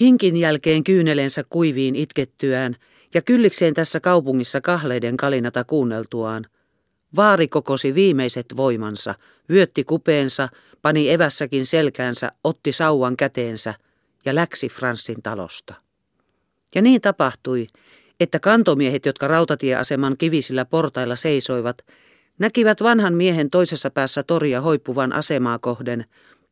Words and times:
Hinkin 0.00 0.36
jälkeen 0.36 0.84
kyynelensä 0.84 1.42
kuiviin 1.50 1.96
itkettyään 1.96 2.76
ja 3.14 3.22
kyllikseen 3.22 3.74
tässä 3.74 4.00
kaupungissa 4.00 4.60
kahleiden 4.60 5.16
kalinata 5.16 5.64
kuunneltuaan. 5.64 6.46
Vaari 7.16 7.48
kokosi 7.48 7.94
viimeiset 7.94 8.46
voimansa, 8.56 9.14
vyötti 9.50 9.84
kupeensa, 9.84 10.48
pani 10.82 11.10
evässäkin 11.10 11.66
selkäänsä, 11.66 12.32
otti 12.44 12.72
sauvan 12.72 13.16
käteensä 13.16 13.74
ja 14.24 14.34
läksi 14.34 14.68
Franssin 14.68 15.22
talosta. 15.22 15.74
Ja 16.74 16.82
niin 16.82 17.00
tapahtui, 17.00 17.66
että 18.20 18.38
kantomiehet, 18.38 19.06
jotka 19.06 19.28
rautatieaseman 19.28 20.16
kivisillä 20.18 20.64
portailla 20.64 21.16
seisoivat, 21.16 21.78
näkivät 22.38 22.82
vanhan 22.82 23.14
miehen 23.14 23.50
toisessa 23.50 23.90
päässä 23.90 24.22
toria 24.22 24.60
hoippuvan 24.60 25.12
asemaa 25.12 25.58
kohden, 25.58 26.04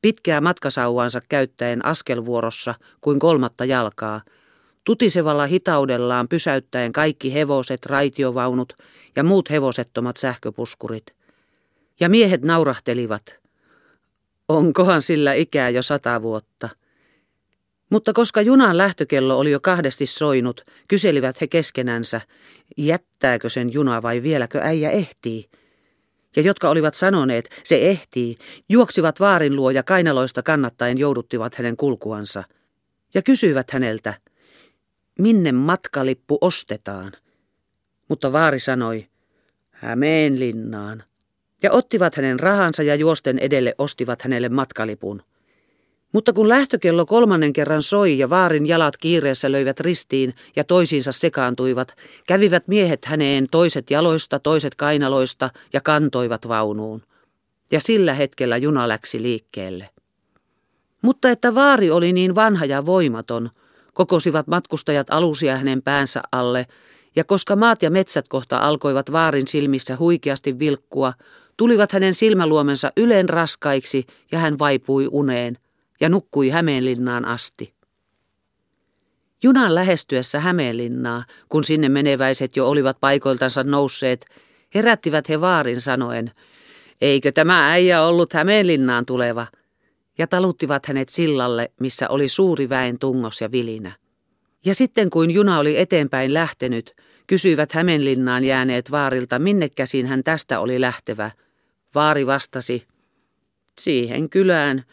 pitkää 0.06 0.40
matkasauvaansa 0.40 1.20
käyttäen 1.28 1.84
askelvuorossa 1.84 2.74
kuin 3.00 3.18
kolmatta 3.18 3.64
jalkaa, 3.64 4.20
tutisevalla 4.84 5.46
hitaudellaan 5.46 6.28
pysäyttäen 6.28 6.92
kaikki 6.92 7.34
hevoset, 7.34 7.86
raitiovaunut 7.86 8.72
ja 9.16 9.24
muut 9.24 9.50
hevosettomat 9.50 10.16
sähköpuskurit. 10.16 11.06
Ja 12.00 12.08
miehet 12.08 12.42
naurahtelivat. 12.42 13.38
Onkohan 14.48 15.02
sillä 15.02 15.32
ikää 15.32 15.68
jo 15.68 15.82
sata 15.82 16.22
vuotta? 16.22 16.68
Mutta 17.90 18.12
koska 18.12 18.42
junan 18.42 18.76
lähtökello 18.76 19.38
oli 19.38 19.50
jo 19.50 19.60
kahdesti 19.60 20.06
soinut, 20.06 20.60
kyselivät 20.88 21.40
he 21.40 21.46
keskenänsä, 21.46 22.20
jättääkö 22.76 23.48
sen 23.50 23.72
juna 23.72 24.02
vai 24.02 24.22
vieläkö 24.22 24.60
äijä 24.62 24.90
ehtii– 24.90 25.44
ja 26.36 26.42
jotka 26.42 26.70
olivat 26.70 26.94
sanoneet, 26.94 27.50
se 27.64 27.90
ehtii, 27.90 28.36
juoksivat 28.68 29.20
vaarin 29.20 29.56
luo 29.56 29.70
ja 29.70 29.82
kainaloista 29.82 30.42
kannattaen 30.42 30.98
jouduttivat 30.98 31.54
hänen 31.54 31.76
kulkuansa. 31.76 32.44
Ja 33.14 33.22
kysyivät 33.22 33.70
häneltä, 33.70 34.14
minne 35.18 35.52
matkalippu 35.52 36.38
ostetaan. 36.40 37.12
Mutta 38.08 38.32
vaari 38.32 38.60
sanoi, 38.60 39.06
Hämeenlinnaan. 39.76 41.02
Ja 41.62 41.72
ottivat 41.72 42.14
hänen 42.14 42.40
rahansa 42.40 42.82
ja 42.82 42.94
juosten 42.94 43.38
edelle 43.38 43.74
ostivat 43.78 44.22
hänelle 44.22 44.48
matkalipun. 44.48 45.22
Mutta 46.16 46.32
kun 46.32 46.48
lähtökello 46.48 47.06
kolmannen 47.06 47.52
kerran 47.52 47.82
soi 47.82 48.18
ja 48.18 48.30
vaarin 48.30 48.66
jalat 48.66 48.96
kiireessä 48.96 49.52
löivät 49.52 49.80
ristiin 49.80 50.34
ja 50.56 50.64
toisiinsa 50.64 51.12
sekaantuivat, 51.12 51.96
kävivät 52.26 52.68
miehet 52.68 53.04
häneen 53.04 53.46
toiset 53.50 53.90
jaloista, 53.90 54.38
toiset 54.38 54.74
kainaloista 54.74 55.50
ja 55.72 55.80
kantoivat 55.80 56.48
vaunuun. 56.48 57.02
Ja 57.70 57.80
sillä 57.80 58.14
hetkellä 58.14 58.56
juna 58.56 58.88
läksi 58.88 59.22
liikkeelle. 59.22 59.88
Mutta 61.02 61.30
että 61.30 61.54
vaari 61.54 61.90
oli 61.90 62.12
niin 62.12 62.34
vanha 62.34 62.64
ja 62.64 62.86
voimaton, 62.86 63.50
kokosivat 63.94 64.46
matkustajat 64.46 65.06
alusia 65.10 65.56
hänen 65.56 65.82
päänsä 65.82 66.22
alle, 66.32 66.66
ja 67.16 67.24
koska 67.24 67.56
maat 67.56 67.82
ja 67.82 67.90
metsät 67.90 68.28
kohta 68.28 68.58
alkoivat 68.58 69.12
vaarin 69.12 69.48
silmissä 69.48 69.96
huikeasti 69.96 70.58
vilkkua, 70.58 71.12
tulivat 71.56 71.92
hänen 71.92 72.14
silmäluomensa 72.14 72.92
yleen 72.96 73.28
raskaiksi 73.28 74.06
ja 74.32 74.38
hän 74.38 74.58
vaipui 74.58 75.08
uneen– 75.10 75.58
ja 76.00 76.08
nukkui 76.08 76.48
Hämeenlinnaan 76.48 77.24
asti. 77.24 77.74
Junan 79.42 79.74
lähestyessä 79.74 80.40
Hämeenlinnaa, 80.40 81.24
kun 81.48 81.64
sinne 81.64 81.88
meneväiset 81.88 82.56
jo 82.56 82.68
olivat 82.68 82.96
paikoiltansa 83.00 83.62
nousseet, 83.64 84.26
herättivät 84.74 85.28
he 85.28 85.40
vaarin 85.40 85.80
sanoen, 85.80 86.32
eikö 87.00 87.32
tämä 87.32 87.72
äijä 87.72 88.02
ollut 88.02 88.32
Hämeenlinnaan 88.32 89.06
tuleva, 89.06 89.46
ja 90.18 90.26
taluttivat 90.26 90.86
hänet 90.86 91.08
sillalle, 91.08 91.70
missä 91.80 92.08
oli 92.08 92.28
suuri 92.28 92.68
väen 92.68 92.98
tungos 92.98 93.40
ja 93.40 93.52
vilinä. 93.52 93.92
Ja 94.64 94.74
sitten 94.74 95.10
kuin 95.10 95.30
juna 95.30 95.58
oli 95.58 95.78
eteenpäin 95.78 96.34
lähtenyt, 96.34 96.94
kysyivät 97.26 97.72
Hämeenlinnaan 97.72 98.44
jääneet 98.44 98.90
vaarilta, 98.90 99.38
minne 99.38 99.68
käsin 99.68 100.06
hän 100.06 100.24
tästä 100.24 100.60
oli 100.60 100.80
lähtevä. 100.80 101.30
Vaari 101.94 102.26
vastasi, 102.26 102.86
siihen 103.80 104.30
kylään, 104.30 104.84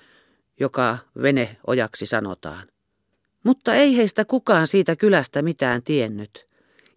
joka 0.63 0.97
vene 1.21 1.57
ojaksi 1.67 2.05
sanotaan. 2.05 2.67
Mutta 3.43 3.75
ei 3.75 3.97
heistä 3.97 4.25
kukaan 4.25 4.67
siitä 4.67 4.95
kylästä 4.95 5.41
mitään 5.41 5.83
tiennyt. 5.83 6.47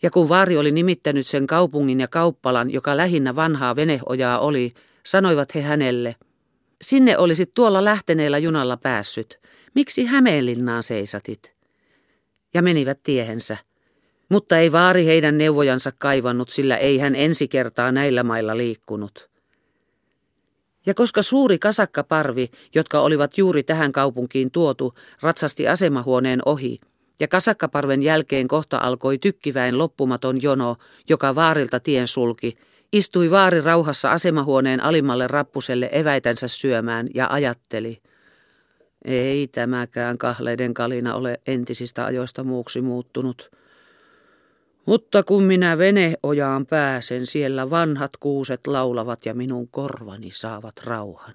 Ja 0.02 0.10
kun 0.10 0.28
Vaari 0.28 0.56
oli 0.56 0.72
nimittänyt 0.72 1.26
sen 1.26 1.46
kaupungin 1.46 2.00
ja 2.00 2.08
kauppalan, 2.08 2.70
joka 2.70 2.96
lähinnä 2.96 3.36
vanhaa 3.36 3.76
veneojaa 3.76 4.38
oli, 4.38 4.74
sanoivat 5.06 5.54
he 5.54 5.62
hänelle, 5.62 6.16
sinne 6.82 7.18
olisit 7.18 7.54
tuolla 7.54 7.84
lähteneellä 7.84 8.38
junalla 8.38 8.76
päässyt. 8.76 9.40
Miksi 9.74 10.04
Hämeenlinnaan 10.04 10.82
seisatit? 10.82 11.54
Ja 12.54 12.62
menivät 12.62 13.00
tiehensä. 13.02 13.56
Mutta 14.28 14.58
ei 14.58 14.72
Vaari 14.72 15.04
heidän 15.06 15.38
neuvojansa 15.38 15.92
kaivannut, 15.98 16.48
sillä 16.48 16.76
ei 16.76 16.98
hän 16.98 17.14
ensi 17.14 17.48
kertaa 17.48 17.92
näillä 17.92 18.22
mailla 18.22 18.56
liikkunut. 18.56 19.35
Ja 20.86 20.94
koska 20.94 21.22
suuri 21.22 21.58
kasakkaparvi, 21.58 22.50
jotka 22.74 23.00
olivat 23.00 23.38
juuri 23.38 23.62
tähän 23.62 23.92
kaupunkiin 23.92 24.50
tuotu, 24.50 24.94
ratsasti 25.20 25.68
asemahuoneen 25.68 26.40
ohi, 26.46 26.80
ja 27.20 27.28
kasakkaparven 27.28 28.02
jälkeen 28.02 28.48
kohta 28.48 28.78
alkoi 28.78 29.18
tykkiväen 29.18 29.78
loppumaton 29.78 30.42
jono, 30.42 30.76
joka 31.08 31.34
vaarilta 31.34 31.80
tien 31.80 32.06
sulki, 32.06 32.58
istui 32.92 33.30
vaari 33.30 33.60
rauhassa 33.60 34.10
asemahuoneen 34.10 34.82
alimmalle 34.82 35.26
rappuselle 35.26 35.88
eväitänsä 35.92 36.48
syömään 36.48 37.08
ja 37.14 37.26
ajatteli. 37.30 37.98
Ei 39.04 39.48
tämäkään 39.48 40.18
kahleiden 40.18 40.74
kalina 40.74 41.14
ole 41.14 41.40
entisistä 41.46 42.04
ajoista 42.04 42.44
muuksi 42.44 42.80
muuttunut. 42.80 43.50
Mutta 44.86 45.22
kun 45.22 45.42
minä 45.42 45.78
veneojaan 45.78 46.66
pääsen, 46.66 47.26
siellä 47.26 47.70
vanhat 47.70 48.16
kuuset 48.16 48.66
laulavat 48.66 49.26
ja 49.26 49.34
minun 49.34 49.68
korvani 49.68 50.30
saavat 50.32 50.74
rauhan. 50.84 51.34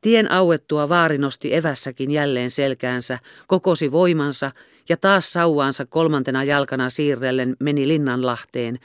Tien 0.00 0.32
auettua 0.32 0.88
vaari 0.88 1.18
nosti 1.18 1.54
evässäkin 1.54 2.10
jälleen 2.10 2.50
selkäänsä, 2.50 3.18
kokosi 3.46 3.92
voimansa 3.92 4.50
ja 4.88 4.96
taas 4.96 5.32
sauvaansa 5.32 5.86
kolmantena 5.86 6.44
jalkana 6.44 6.90
siirrellen 6.90 7.56
meni 7.60 7.88
Linnanlahteen 7.88 8.78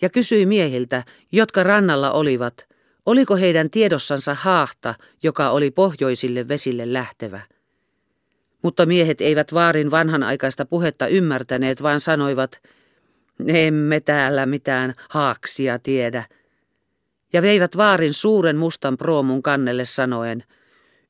ja 0.00 0.08
kysyi 0.08 0.46
miehiltä, 0.46 1.04
jotka 1.32 1.62
rannalla 1.62 2.12
olivat, 2.12 2.68
oliko 3.06 3.36
heidän 3.36 3.70
tiedossansa 3.70 4.34
haahta, 4.34 4.94
joka 5.22 5.50
oli 5.50 5.70
pohjoisille 5.70 6.48
vesille 6.48 6.92
lähtevä. 6.92 7.40
Mutta 8.62 8.86
miehet 8.86 9.20
eivät 9.20 9.54
vaarin 9.54 9.90
vanhanaikaista 9.90 10.66
puhetta 10.66 11.06
ymmärtäneet, 11.06 11.82
vaan 11.82 12.00
sanoivat, 12.00 12.60
emme 13.46 14.00
täällä 14.00 14.46
mitään 14.46 14.94
haaksia 15.08 15.78
tiedä. 15.78 16.24
Ja 17.32 17.42
veivät 17.42 17.76
vaarin 17.76 18.14
suuren 18.14 18.56
mustan 18.56 18.96
proomun 18.96 19.42
kannelle 19.42 19.84
sanoen, 19.84 20.44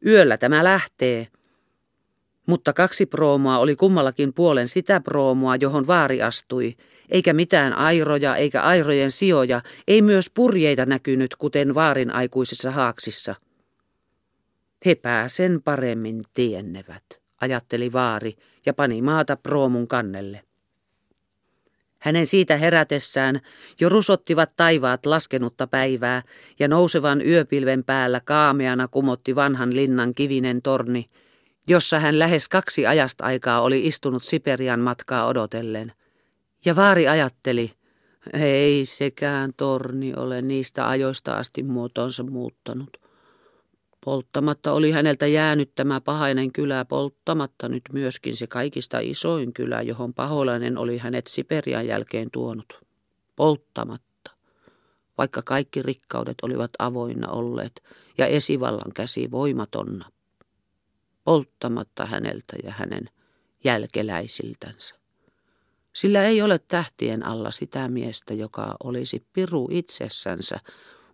yöllä 0.06 0.36
tämä 0.36 0.64
lähtee. 0.64 1.26
Mutta 2.46 2.72
kaksi 2.72 3.06
proomua 3.06 3.58
oli 3.58 3.76
kummallakin 3.76 4.34
puolen 4.34 4.68
sitä 4.68 5.00
proomua, 5.00 5.56
johon 5.56 5.86
vaari 5.86 6.22
astui, 6.22 6.76
eikä 7.08 7.32
mitään 7.32 7.72
airoja 7.72 8.36
eikä 8.36 8.62
airojen 8.62 9.10
sijoja, 9.10 9.60
ei 9.88 10.02
myös 10.02 10.30
purjeita 10.34 10.86
näkynyt, 10.86 11.36
kuten 11.36 11.74
vaarin 11.74 12.10
aikuisissa 12.10 12.70
haaksissa. 12.70 13.34
He 14.86 14.94
pääsen 14.94 15.62
paremmin 15.62 16.22
tiennevät 16.34 17.27
ajatteli 17.40 17.92
vaari 17.92 18.36
ja 18.66 18.74
pani 18.74 19.02
maata 19.02 19.36
proomun 19.36 19.88
kannelle. 19.88 20.44
Hänen 21.98 22.26
siitä 22.26 22.56
herätessään 22.56 23.40
jo 23.80 23.88
rusottivat 23.88 24.56
taivaat 24.56 25.06
laskenutta 25.06 25.66
päivää 25.66 26.22
ja 26.58 26.68
nousevan 26.68 27.26
yöpilven 27.26 27.84
päällä 27.84 28.20
kaameana 28.24 28.88
kumotti 28.88 29.34
vanhan 29.34 29.76
linnan 29.76 30.14
kivinen 30.14 30.62
torni, 30.62 31.10
jossa 31.66 32.00
hän 32.00 32.18
lähes 32.18 32.48
kaksi 32.48 32.86
ajasta 32.86 33.24
aikaa 33.24 33.60
oli 33.60 33.86
istunut 33.86 34.22
Siperian 34.24 34.80
matkaa 34.80 35.26
odotellen. 35.26 35.92
Ja 36.64 36.76
vaari 36.76 37.08
ajatteli, 37.08 37.72
ei 38.32 38.86
sekään 38.86 39.50
torni 39.56 40.14
ole 40.14 40.42
niistä 40.42 40.88
ajoista 40.88 41.32
asti 41.32 41.62
muotonsa 41.62 42.22
muuttanut. 42.22 43.07
Polttamatta 44.08 44.72
oli 44.72 44.90
häneltä 44.90 45.26
jäänyt 45.26 45.74
tämä 45.74 46.00
pahainen 46.00 46.52
kylä, 46.52 46.84
polttamatta 46.84 47.68
nyt 47.68 47.82
myöskin 47.92 48.36
se 48.36 48.46
kaikista 48.46 48.98
isoin 48.98 49.52
kylä, 49.52 49.82
johon 49.82 50.14
paholainen 50.14 50.78
oli 50.78 50.98
hänet 50.98 51.26
Siperian 51.26 51.86
jälkeen 51.86 52.30
tuonut. 52.30 52.80
Polttamatta, 53.36 54.30
vaikka 55.18 55.42
kaikki 55.42 55.82
rikkaudet 55.82 56.34
olivat 56.42 56.70
avoinna 56.78 57.28
olleet 57.28 57.82
ja 58.18 58.26
esivallan 58.26 58.92
käsi 58.94 59.30
voimatonna. 59.30 60.10
Polttamatta 61.24 62.06
häneltä 62.06 62.56
ja 62.64 62.72
hänen 62.72 63.10
jälkeläisiltänsä. 63.64 64.94
Sillä 65.92 66.24
ei 66.24 66.42
ole 66.42 66.60
tähtien 66.68 67.26
alla 67.26 67.50
sitä 67.50 67.88
miestä, 67.88 68.34
joka 68.34 68.76
olisi 68.84 69.26
piru 69.32 69.68
itsessänsä, 69.70 70.60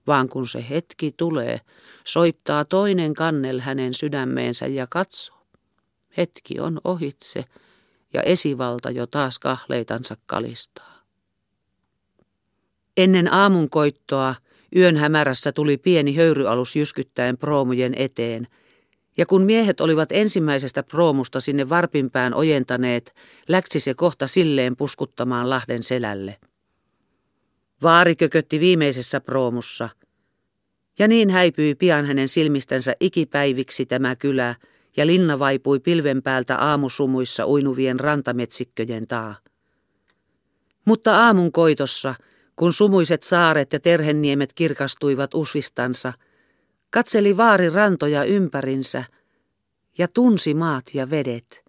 vaan 0.06 0.28
kun 0.28 0.48
se 0.48 0.64
hetki 0.70 1.14
tulee, 1.16 1.60
soittaa 2.04 2.64
toinen 2.64 3.14
kannel 3.14 3.60
hänen 3.60 3.94
sydämeensä 3.94 4.66
ja 4.66 4.86
katsoo. 4.90 5.38
Hetki 6.16 6.60
on 6.60 6.80
ohitse 6.84 7.44
ja 8.12 8.22
esivalta 8.22 8.90
jo 8.90 9.06
taas 9.06 9.38
kahleitansa 9.38 10.16
kalistaa. 10.26 10.94
Ennen 12.96 13.32
aamunkoittoa 13.32 14.34
yön 14.76 14.96
hämärässä 14.96 15.52
tuli 15.52 15.76
pieni 15.76 16.16
höyryalus 16.16 16.76
jyskyttäen 16.76 17.38
proomujen 17.38 17.94
eteen, 17.96 18.48
ja 19.16 19.26
kun 19.26 19.42
miehet 19.42 19.80
olivat 19.80 20.12
ensimmäisestä 20.12 20.82
proomusta 20.82 21.40
sinne 21.40 21.68
varpinpään 21.68 22.34
ojentaneet, 22.34 23.14
läksi 23.48 23.80
se 23.80 23.94
kohta 23.94 24.26
silleen 24.26 24.76
puskuttamaan 24.76 25.50
Lahden 25.50 25.82
selälle. 25.82 26.36
Vaari 27.84 28.16
kökötti 28.16 28.60
viimeisessä 28.60 29.20
proomussa, 29.20 29.88
ja 30.98 31.08
niin 31.08 31.30
häipyi 31.30 31.74
pian 31.74 32.06
hänen 32.06 32.28
silmistänsä 32.28 32.94
ikipäiviksi 33.00 33.86
tämä 33.86 34.16
kylä, 34.16 34.54
ja 34.96 35.06
linna 35.06 35.38
vaipui 35.38 35.80
pilven 35.80 36.22
päältä 36.22 36.56
aamusumuissa 36.56 37.46
uinuvien 37.46 38.00
rantametsikköjen 38.00 39.06
taa. 39.06 39.34
Mutta 40.84 41.16
aamun 41.16 41.52
koitossa, 41.52 42.14
kun 42.56 42.72
sumuiset 42.72 43.22
saaret 43.22 43.72
ja 43.72 43.80
terhenniemet 43.80 44.52
kirkastuivat 44.52 45.34
usvistansa, 45.34 46.12
katseli 46.90 47.36
vaari 47.36 47.70
rantoja 47.70 48.24
ympärinsä 48.24 49.04
ja 49.98 50.08
tunsi 50.08 50.54
maat 50.54 50.84
ja 50.94 51.10
vedet. 51.10 51.63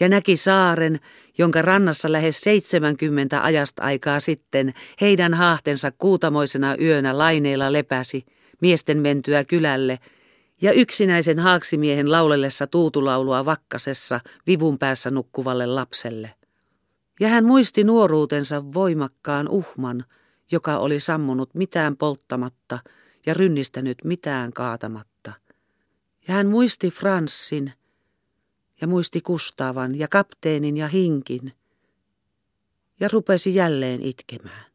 Ja 0.00 0.08
näki 0.08 0.36
saaren, 0.36 1.00
jonka 1.38 1.62
rannassa 1.62 2.12
lähes 2.12 2.40
70 2.40 3.44
ajasta 3.44 3.82
aikaa 3.82 4.20
sitten 4.20 4.74
heidän 5.00 5.34
haahtensa 5.34 5.90
kuutamoisena 5.90 6.76
yönä 6.80 7.18
laineilla 7.18 7.72
lepäsi, 7.72 8.24
miesten 8.60 8.98
mentyä 8.98 9.44
kylälle– 9.44 9.98
ja 10.62 10.72
yksinäisen 10.72 11.38
haaksimiehen 11.38 12.12
laulellessa 12.12 12.66
tuutulaulua 12.66 13.44
vakkasessa 13.44 14.20
vivun 14.46 14.78
päässä 14.78 15.10
nukkuvalle 15.10 15.66
lapselle. 15.66 16.34
Ja 17.20 17.28
hän 17.28 17.44
muisti 17.44 17.84
nuoruutensa 17.84 18.74
voimakkaan 18.74 19.48
uhman, 19.48 20.04
joka 20.52 20.78
oli 20.78 21.00
sammunut 21.00 21.54
mitään 21.54 21.96
polttamatta 21.96 22.78
ja 23.26 23.34
rynnistänyt 23.34 23.98
mitään 24.04 24.52
kaatamatta. 24.52 25.32
Ja 26.28 26.34
hän 26.34 26.46
muisti 26.46 26.90
Franssin 26.90 27.72
ja 28.80 28.86
muisti 28.86 29.20
Kustavan 29.20 29.98
ja 29.98 30.08
kapteenin 30.08 30.76
ja 30.76 30.88
hinkin 30.88 31.52
ja 33.00 33.08
rupesi 33.12 33.54
jälleen 33.54 34.02
itkemään. 34.02 34.66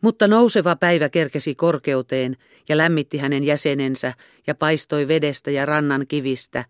Mutta 0.00 0.28
nouseva 0.28 0.76
päivä 0.76 1.08
kerkesi 1.08 1.54
korkeuteen 1.54 2.36
ja 2.68 2.76
lämmitti 2.76 3.18
hänen 3.18 3.44
jäsenensä 3.44 4.14
ja 4.46 4.54
paistoi 4.54 5.08
vedestä 5.08 5.50
ja 5.50 5.66
rannan 5.66 6.06
kivistä 6.08 6.64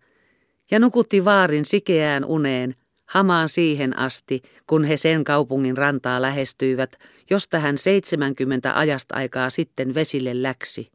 ja 0.71 0.79
nukutti 0.79 1.25
vaarin 1.25 1.65
sikeään 1.65 2.25
uneen 2.25 2.75
hamaan 3.05 3.49
siihen 3.49 3.97
asti, 3.97 4.41
kun 4.67 4.83
he 4.83 4.97
sen 4.97 5.23
kaupungin 5.23 5.77
rantaa 5.77 6.21
lähestyivät, 6.21 6.99
josta 7.29 7.59
hän 7.59 7.77
70 7.77 8.79
ajasta 8.79 9.15
aikaa 9.15 9.49
sitten 9.49 9.93
vesille 9.93 10.43
läksi. 10.43 10.91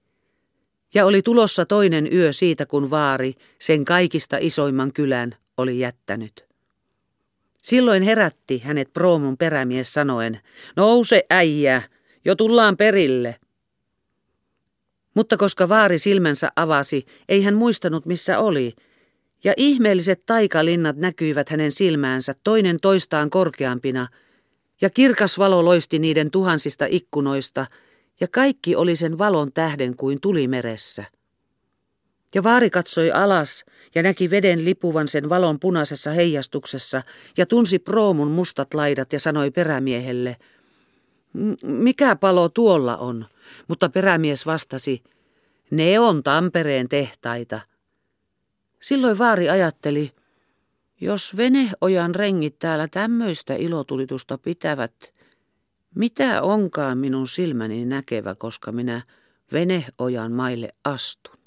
Ja 0.94 1.06
oli 1.06 1.22
tulossa 1.22 1.66
toinen 1.66 2.08
yö 2.12 2.32
siitä, 2.32 2.66
kun 2.66 2.90
vaari, 2.90 3.34
sen 3.60 3.84
kaikista 3.84 4.36
isoimman 4.40 4.92
kylän, 4.92 5.36
oli 5.56 5.78
jättänyt. 5.78 6.44
Silloin 7.62 8.02
herätti 8.02 8.58
hänet 8.58 8.92
proomun 8.92 9.36
perämies 9.36 9.92
sanoen, 9.92 10.40
nouse 10.76 11.24
äijä, 11.30 11.82
jo 12.24 12.34
tullaan 12.34 12.76
perille. 12.76 13.36
Mutta 15.14 15.36
koska 15.36 15.68
vaari 15.68 15.98
silmänsä 15.98 16.50
avasi, 16.56 17.06
ei 17.28 17.42
hän 17.42 17.54
muistanut 17.54 18.06
missä 18.06 18.38
oli, 18.38 18.72
ja 19.44 19.54
ihmeelliset 19.56 20.26
taikalinnat 20.26 20.96
näkyivät 20.96 21.48
hänen 21.48 21.72
silmäänsä 21.72 22.34
toinen 22.44 22.80
toistaan 22.80 23.30
korkeampina, 23.30 24.08
ja 24.80 24.90
kirkas 24.90 25.38
valo 25.38 25.64
loisti 25.64 25.98
niiden 25.98 26.30
tuhansista 26.30 26.86
ikkunoista, 26.88 27.66
ja 28.20 28.28
kaikki 28.28 28.76
oli 28.76 28.96
sen 28.96 29.18
valon 29.18 29.52
tähden 29.52 29.96
kuin 29.96 30.20
tulimeressä. 30.20 31.04
Ja 32.34 32.42
vaari 32.42 32.70
katsoi 32.70 33.10
alas 33.10 33.64
ja 33.94 34.02
näki 34.02 34.30
veden 34.30 34.64
lipuvan 34.64 35.08
sen 35.08 35.28
valon 35.28 35.60
punaisessa 35.60 36.10
heijastuksessa 36.10 37.02
ja 37.38 37.46
tunsi 37.46 37.78
proomun 37.78 38.30
mustat 38.30 38.74
laidat 38.74 39.12
ja 39.12 39.20
sanoi 39.20 39.50
perämiehelle, 39.50 40.36
mikä 41.62 42.16
palo 42.16 42.48
tuolla 42.48 42.96
on? 42.96 43.26
Mutta 43.68 43.88
perämies 43.88 44.46
vastasi, 44.46 45.02
ne 45.70 45.98
on 45.98 46.22
Tampereen 46.22 46.88
tehtaita. 46.88 47.60
Silloin 48.80 49.18
vaari 49.18 49.48
ajatteli, 49.48 50.12
jos 51.00 51.36
Veneojan 51.36 52.14
rengit 52.14 52.58
täällä 52.58 52.88
tämmöistä 52.88 53.54
ilotulitusta 53.54 54.38
pitävät, 54.38 55.14
mitä 55.94 56.42
onkaan 56.42 56.98
minun 56.98 57.28
silmäni 57.28 57.84
näkevä, 57.84 58.34
koska 58.34 58.72
minä 58.72 59.02
Veneojan 59.52 60.32
maille 60.32 60.68
astun? 60.84 61.38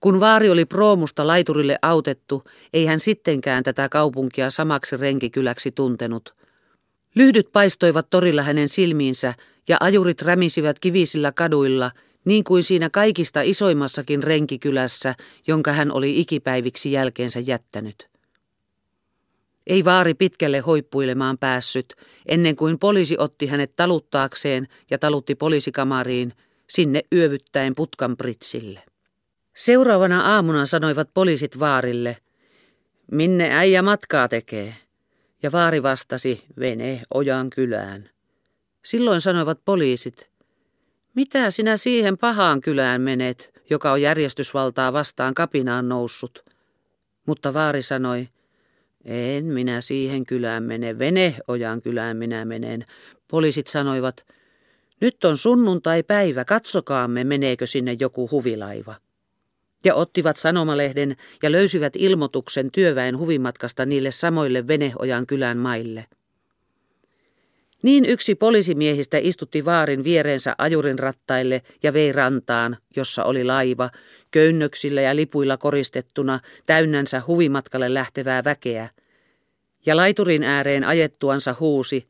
Kun 0.00 0.20
vaari 0.20 0.50
oli 0.50 0.64
proomusta 0.64 1.26
laiturille 1.26 1.78
autettu, 1.82 2.44
ei 2.72 2.86
hän 2.86 3.00
sittenkään 3.00 3.62
tätä 3.62 3.88
kaupunkia 3.88 4.50
samaksi 4.50 4.96
renkikyläksi 4.96 5.72
tuntenut. 5.72 6.34
Lyhdyt 7.14 7.52
paistoivat 7.52 8.10
torilla 8.10 8.42
hänen 8.42 8.68
silmiinsä 8.68 9.34
ja 9.68 9.76
ajurit 9.80 10.22
rämisivät 10.22 10.78
kivisillä 10.78 11.32
kaduilla, 11.32 11.90
niin 12.24 12.44
kuin 12.44 12.62
siinä 12.62 12.90
kaikista 12.90 13.40
isoimmassakin 13.42 14.22
renkikylässä, 14.22 15.14
jonka 15.46 15.72
hän 15.72 15.92
oli 15.92 16.20
ikipäiviksi 16.20 16.92
jälkeensä 16.92 17.40
jättänyt. 17.40 18.17
Ei 19.68 19.84
vaari 19.84 20.14
pitkälle 20.14 20.58
hoippuilemaan 20.58 21.38
päässyt, 21.38 21.94
ennen 22.26 22.56
kuin 22.56 22.78
poliisi 22.78 23.16
otti 23.18 23.46
hänet 23.46 23.76
taluttaakseen 23.76 24.68
ja 24.90 24.98
talutti 24.98 25.34
poliisikamariin, 25.34 26.32
sinne 26.68 27.02
yövyttäen 27.12 27.74
putkan 27.76 28.16
pritsille. 28.16 28.82
Seuraavana 29.56 30.34
aamuna 30.34 30.66
sanoivat 30.66 31.10
poliisit 31.14 31.58
vaarille, 31.58 32.16
minne 33.12 33.50
äijä 33.52 33.82
matkaa 33.82 34.28
tekee 34.28 34.74
ja 35.42 35.52
vaari 35.52 35.82
vastasi, 35.82 36.44
vene 36.58 37.02
ojan 37.14 37.50
kylään. 37.50 38.10
Silloin 38.84 39.20
sanoivat 39.20 39.60
poliisit, 39.64 40.30
mitä 41.14 41.50
sinä 41.50 41.76
siihen 41.76 42.18
pahaan 42.18 42.60
kylään 42.60 43.00
menet, 43.00 43.50
joka 43.70 43.92
on 43.92 44.02
järjestysvaltaa 44.02 44.92
vastaan 44.92 45.34
kapinaan 45.34 45.88
noussut? 45.88 46.44
Mutta 47.26 47.54
vaari 47.54 47.82
sanoi, 47.82 48.28
en 49.08 49.44
minä 49.44 49.80
siihen 49.80 50.26
kylään 50.26 50.62
mene, 50.62 50.98
vene 50.98 51.34
ojan 51.48 51.82
kylään 51.82 52.16
minä 52.16 52.44
menen. 52.44 52.86
Poliisit 53.28 53.66
sanoivat, 53.66 54.26
nyt 55.00 55.24
on 55.24 55.36
sunnuntai 55.36 56.02
päivä, 56.02 56.44
katsokaamme 56.44 57.24
meneekö 57.24 57.66
sinne 57.66 57.96
joku 58.00 58.30
huvilaiva 58.30 58.94
ja 59.84 59.94
ottivat 59.94 60.36
sanomalehden 60.36 61.16
ja 61.42 61.52
löysivät 61.52 61.92
ilmoituksen 61.96 62.70
työväen 62.72 63.18
huvimatkasta 63.18 63.86
niille 63.86 64.10
samoille 64.10 64.66
Veneojan 64.66 65.26
kylän 65.26 65.58
maille. 65.58 66.06
Niin 67.82 68.04
yksi 68.04 68.34
poliisimiehistä 68.34 69.18
istutti 69.20 69.64
vaarin 69.64 70.04
viereensä 70.04 70.54
ajurin 70.58 70.98
rattaille 70.98 71.62
ja 71.82 71.92
vei 71.92 72.12
rantaan, 72.12 72.76
jossa 72.96 73.24
oli 73.24 73.44
laiva, 73.44 73.90
köynnöksillä 74.30 75.00
ja 75.00 75.16
lipuilla 75.16 75.56
koristettuna, 75.56 76.40
täynnänsä 76.66 77.22
huvimatkalle 77.26 77.94
lähtevää 77.94 78.44
väkeä. 78.44 78.88
Ja 79.86 79.96
laiturin 79.96 80.42
ääreen 80.42 80.84
ajettuansa 80.84 81.54
huusi, 81.60 82.06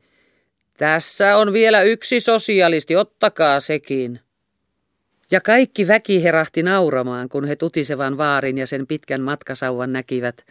tässä 0.77 1.37
on 1.37 1.53
vielä 1.53 1.81
yksi 1.81 2.19
sosialisti, 2.19 2.95
ottakaa 2.95 3.59
sekin. 3.59 4.19
Ja 5.31 5.41
kaikki 5.41 5.87
väki 5.87 6.23
herahti 6.23 6.63
nauramaan, 6.63 7.29
kun 7.29 7.45
he 7.45 7.55
tutisevan 7.55 8.17
vaarin 8.17 8.57
ja 8.57 8.67
sen 8.67 8.87
pitkän 8.87 9.21
matkasauvan 9.21 9.93
näkivät, 9.93 10.45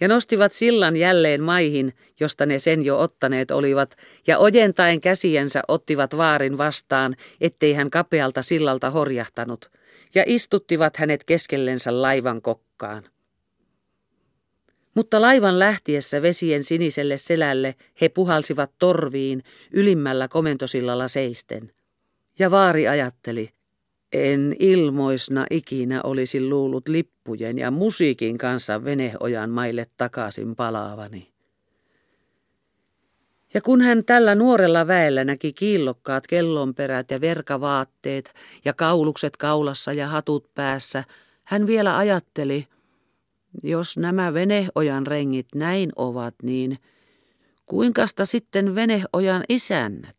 ja 0.00 0.08
nostivat 0.08 0.52
sillan 0.52 0.96
jälleen 0.96 1.42
maihin, 1.42 1.92
josta 2.20 2.46
ne 2.46 2.58
sen 2.58 2.84
jo 2.84 3.00
ottaneet 3.00 3.50
olivat, 3.50 3.96
ja 4.26 4.38
ojentaen 4.38 5.00
käsiensä 5.00 5.62
ottivat 5.68 6.16
vaarin 6.16 6.58
vastaan, 6.58 7.16
ettei 7.40 7.72
hän 7.72 7.90
kapealta 7.90 8.42
sillalta 8.42 8.90
horjahtanut, 8.90 9.70
ja 10.14 10.22
istuttivat 10.26 10.96
hänet 10.96 11.24
keskellensä 11.24 12.02
laivan 12.02 12.42
kokkaan. 12.42 13.04
Mutta 14.94 15.20
laivan 15.20 15.58
lähtiessä 15.58 16.22
vesien 16.22 16.64
siniselle 16.64 17.18
selälle 17.18 17.74
he 18.00 18.08
puhalsivat 18.08 18.70
torviin 18.78 19.42
ylimmällä 19.72 20.28
komentosillalla 20.28 21.08
seisten. 21.08 21.72
Ja 22.38 22.50
vaari 22.50 22.88
ajatteli, 22.88 23.50
en 24.12 24.56
ilmoisna 24.58 25.46
ikinä 25.50 26.00
olisi 26.02 26.48
luullut 26.48 26.88
lippujen 26.88 27.58
ja 27.58 27.70
musiikin 27.70 28.38
kanssa 28.38 28.84
Veneojan 28.84 29.50
maille 29.50 29.86
takaisin 29.96 30.56
palaavani. 30.56 31.34
Ja 33.54 33.60
kun 33.60 33.80
hän 33.80 34.04
tällä 34.04 34.34
nuorella 34.34 34.86
väellä 34.86 35.24
näki 35.24 35.52
kiillokkaat 35.52 36.26
kellonperät 36.26 37.10
ja 37.10 37.20
verkavaatteet 37.20 38.34
ja 38.64 38.72
kaulukset 38.72 39.36
kaulassa 39.36 39.92
ja 39.92 40.08
hatut 40.08 40.54
päässä, 40.54 41.04
hän 41.44 41.66
vielä 41.66 41.96
ajatteli, 41.96 42.66
Jos 43.62 43.96
nämä 43.96 44.34
Veneojan 44.34 45.06
rengit 45.06 45.46
näin 45.54 45.90
ovat, 45.96 46.34
niin 46.42 46.78
kuinkasta 47.66 48.26
sitten 48.26 48.74
Veneojan 48.74 49.44
isännät? 49.48 50.16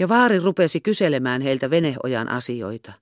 Ja 0.00 0.08
vaari 0.08 0.38
rupesi 0.38 0.80
kyselemään 0.80 1.42
heiltä 1.42 1.70
Veneojan 1.70 2.28
asioita. 2.28 2.92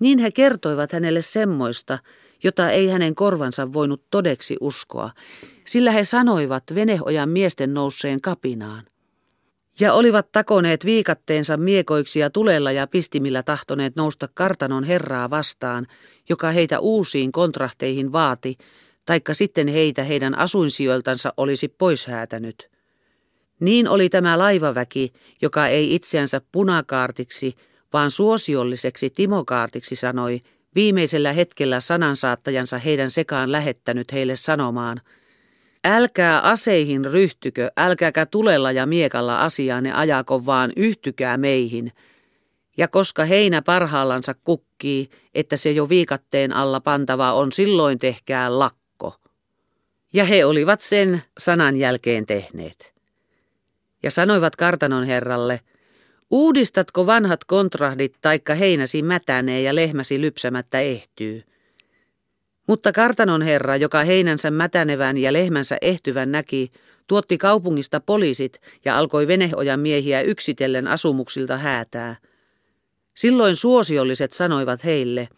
Niin 0.00 0.18
he 0.18 0.30
kertoivat 0.30 0.92
hänelle 0.92 1.22
semmoista, 1.22 1.98
jota 2.44 2.70
ei 2.70 2.88
hänen 2.88 3.14
korvansa 3.14 3.72
voinut 3.72 4.02
todeksi 4.10 4.56
uskoa, 4.60 5.10
sillä 5.66 5.90
he 5.90 6.04
sanoivat 6.04 6.64
Veneojan 6.74 7.28
miesten 7.28 7.74
nousseen 7.74 8.20
kapinaan. 8.20 8.84
Ja 9.80 9.94
olivat 9.94 10.32
takoneet 10.32 10.84
viikatteensa 10.84 11.56
miekoiksi 11.56 12.18
ja 12.18 12.30
tulella 12.30 12.72
ja 12.72 12.86
pistimillä 12.86 13.42
tahtoneet 13.42 13.96
nousta 13.96 14.28
kartanon 14.34 14.84
herraa 14.84 15.30
vastaan, 15.30 15.86
joka 16.28 16.50
heitä 16.50 16.80
uusiin 16.80 17.32
kontrahteihin 17.32 18.12
vaati, 18.12 18.56
taikka 19.06 19.34
sitten 19.34 19.68
heitä 19.68 20.04
heidän 20.04 20.38
asuinsijoiltansa 20.38 21.34
olisi 21.36 21.68
poishäätänyt. 21.68 22.70
Niin 23.60 23.88
oli 23.88 24.08
tämä 24.08 24.38
laivaväki, 24.38 25.12
joka 25.42 25.66
ei 25.66 25.94
itseänsä 25.94 26.40
punakaartiksi, 26.52 27.54
vaan 27.92 28.10
suosiolliseksi 28.10 29.10
timokaartiksi 29.10 29.96
sanoi, 29.96 30.40
viimeisellä 30.74 31.32
hetkellä 31.32 31.80
sanansaattajansa 31.80 32.78
heidän 32.78 33.10
sekaan 33.10 33.52
lähettänyt 33.52 34.12
heille 34.12 34.36
sanomaan, 34.36 35.00
Älkää 35.84 36.40
aseihin 36.40 37.04
ryhtykö, 37.04 37.70
älkääkä 37.76 38.26
tulella 38.26 38.72
ja 38.72 38.86
miekalla 38.86 39.38
asiaanne 39.38 39.92
ajako, 39.92 40.46
vaan 40.46 40.72
yhtykää 40.76 41.36
meihin. 41.36 41.92
Ja 42.76 42.88
koska 42.88 43.24
heinä 43.24 43.62
parhaallansa 43.62 44.34
kukkii, 44.34 45.08
että 45.34 45.56
se 45.56 45.70
jo 45.70 45.88
viikatteen 45.88 46.52
alla 46.52 46.80
pantava 46.80 47.32
on, 47.32 47.52
silloin 47.52 47.98
tehkää 47.98 48.58
lakko. 48.58 49.14
Ja 50.12 50.24
he 50.24 50.44
olivat 50.44 50.80
sen 50.80 51.22
sanan 51.38 51.76
jälkeen 51.76 52.26
tehneet. 52.26 52.92
Ja 54.02 54.10
sanoivat 54.10 54.56
kartanon 54.56 55.04
herralle, 55.04 55.60
Uudistatko 56.32 57.06
vanhat 57.06 57.44
kontrahdit, 57.44 58.14
taikka 58.20 58.54
heinäsi 58.54 59.02
mätänee 59.02 59.62
ja 59.62 59.74
lehmäsi 59.74 60.20
lypsämättä 60.20 60.80
ehtyy? 60.80 61.42
Mutta 62.72 62.92
kartanon 62.92 63.42
herra, 63.42 63.76
joka 63.76 64.04
heinänsä 64.04 64.50
mätänevän 64.50 65.18
ja 65.18 65.32
lehmänsä 65.32 65.78
ehtyvän 65.80 66.32
näki, 66.32 66.72
tuotti 67.06 67.38
kaupungista 67.38 68.00
poliisit 68.00 68.60
ja 68.84 68.98
alkoi 68.98 69.26
veneojan 69.26 69.80
miehiä 69.80 70.20
yksitellen 70.20 70.88
asumuksilta 70.88 71.56
häätää. 71.56 72.16
Silloin 73.14 73.56
suosiolliset 73.56 74.32
sanoivat 74.32 74.84
heille, 74.84 75.28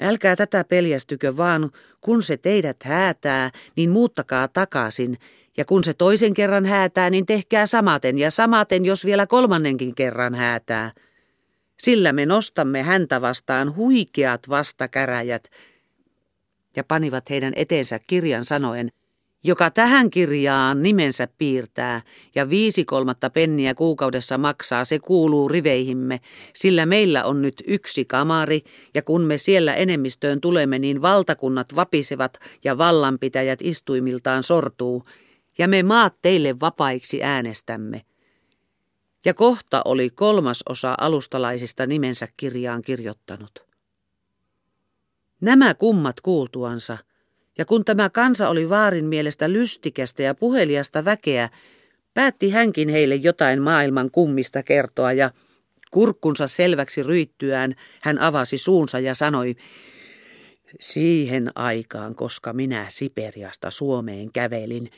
älkää 0.00 0.36
tätä 0.36 0.64
peljästykö 0.64 1.36
vaan, 1.36 1.70
kun 2.00 2.22
se 2.22 2.36
teidät 2.36 2.82
häätää, 2.82 3.50
niin 3.76 3.90
muuttakaa 3.90 4.48
takaisin 4.48 5.16
ja 5.56 5.64
kun 5.64 5.84
se 5.84 5.94
toisen 5.94 6.34
kerran 6.34 6.66
häätää, 6.66 7.10
niin 7.10 7.26
tehkää 7.26 7.66
samaten 7.66 8.18
ja 8.18 8.30
samaten, 8.30 8.84
jos 8.84 9.04
vielä 9.04 9.26
kolmannenkin 9.26 9.94
kerran 9.94 10.34
häätää. 10.34 10.92
Sillä 11.80 12.12
me 12.12 12.26
nostamme 12.26 12.82
häntä 12.82 13.20
vastaan 13.20 13.76
huikeat 13.76 14.48
vastakäräjät. 14.48 15.50
Ja 16.76 16.84
panivat 16.84 17.30
heidän 17.30 17.52
eteensä 17.56 17.98
kirjan 18.06 18.44
sanoen, 18.44 18.92
joka 19.44 19.70
tähän 19.70 20.10
kirjaan 20.10 20.82
nimensä 20.82 21.28
piirtää 21.38 22.02
ja 22.34 22.50
viisi 22.50 22.84
kolmatta 22.84 23.30
penniä 23.30 23.74
kuukaudessa 23.74 24.38
maksaa, 24.38 24.84
se 24.84 24.98
kuuluu 24.98 25.48
riveihimme, 25.48 26.20
sillä 26.54 26.86
meillä 26.86 27.24
on 27.24 27.42
nyt 27.42 27.62
yksi 27.66 28.04
kamari, 28.04 28.60
ja 28.94 29.02
kun 29.02 29.22
me 29.22 29.38
siellä 29.38 29.74
enemmistöön 29.74 30.40
tulemme, 30.40 30.78
niin 30.78 31.02
valtakunnat 31.02 31.76
vapisevat 31.76 32.38
ja 32.64 32.78
vallanpitäjät 32.78 33.58
istuimiltaan 33.62 34.42
sortuu, 34.42 35.04
ja 35.58 35.68
me 35.68 35.82
maat 35.82 36.14
teille 36.22 36.60
vapaiksi 36.60 37.22
äänestämme. 37.22 38.02
Ja 39.24 39.34
kohta 39.34 39.82
oli 39.84 40.10
kolmas 40.10 40.62
osa 40.68 40.94
alustalaisista 40.98 41.86
nimensä 41.86 42.28
kirjaan 42.36 42.82
kirjoittanut. 42.82 43.69
Nämä 45.40 45.74
kummat 45.74 46.20
kuultuansa, 46.20 46.98
ja 47.58 47.64
kun 47.64 47.84
tämä 47.84 48.10
kansa 48.10 48.48
oli 48.48 48.68
vaarin 48.68 49.04
mielestä 49.04 49.52
lystikästä 49.52 50.22
ja 50.22 50.34
puheliasta 50.34 51.04
väkeä, 51.04 51.48
päätti 52.14 52.50
hänkin 52.50 52.88
heille 52.88 53.14
jotain 53.14 53.62
maailman 53.62 54.10
kummista 54.10 54.62
kertoa 54.62 55.12
ja 55.12 55.30
kurkkunsa 55.90 56.46
selväksi 56.46 57.02
ryittyään 57.02 57.74
hän 58.00 58.18
avasi 58.18 58.58
suunsa 58.58 58.98
ja 58.98 59.14
sanoi, 59.14 59.56
Siihen 60.80 61.50
aikaan, 61.54 62.14
koska 62.14 62.52
minä 62.52 62.86
Siperiasta 62.88 63.70
Suomeen 63.70 64.32
kävelin, 64.32 64.90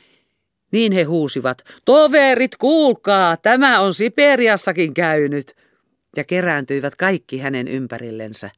niin 0.71 0.91
he 0.91 1.03
huusivat, 1.03 1.63
toverit 1.85 2.57
kuulkaa, 2.57 3.37
tämä 3.37 3.79
on 3.79 3.93
Siperiassakin 3.93 4.93
käynyt. 4.93 5.55
Ja 6.17 6.23
kerääntyivät 6.23 6.95
kaikki 6.95 7.39
hänen 7.39 7.67
ympärillensä. 7.67 8.49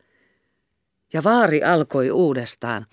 Ja 1.14 1.24
vaari 1.24 1.64
alkoi 1.64 2.12
uudestaan. 2.12 2.86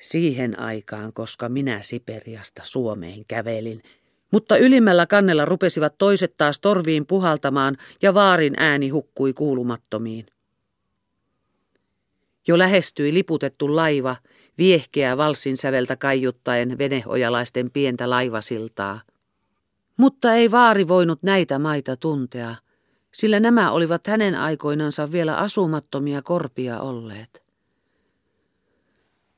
Siihen 0.00 0.60
aikaan, 0.60 1.12
koska 1.12 1.48
minä 1.48 1.82
Siperiasta 1.82 2.62
Suomeen 2.64 3.24
kävelin. 3.28 3.82
Mutta 4.32 4.56
ylimmällä 4.56 5.06
kannella 5.06 5.44
rupesivat 5.44 5.98
toiset 5.98 6.34
taas 6.36 6.60
torviin 6.60 7.06
puhaltamaan 7.06 7.76
ja 8.02 8.14
vaarin 8.14 8.54
ääni 8.56 8.88
hukkui 8.88 9.32
kuulumattomiin. 9.32 10.26
Jo 12.48 12.58
lähestyi 12.58 13.14
liputettu 13.14 13.76
laiva– 13.76 14.16
viehkeä 14.60 15.16
valssin 15.16 15.56
säveltä 15.56 15.96
kaiuttaen 15.96 16.78
veneojalaisten 16.78 17.70
pientä 17.70 18.10
laivasiltaa. 18.10 19.00
Mutta 19.96 20.34
ei 20.34 20.50
vaari 20.50 20.88
voinut 20.88 21.22
näitä 21.22 21.58
maita 21.58 21.96
tuntea, 21.96 22.54
sillä 23.12 23.40
nämä 23.40 23.70
olivat 23.70 24.06
hänen 24.06 24.34
aikoinansa 24.34 25.12
vielä 25.12 25.36
asumattomia 25.36 26.22
korpia 26.22 26.80
olleet. 26.80 27.42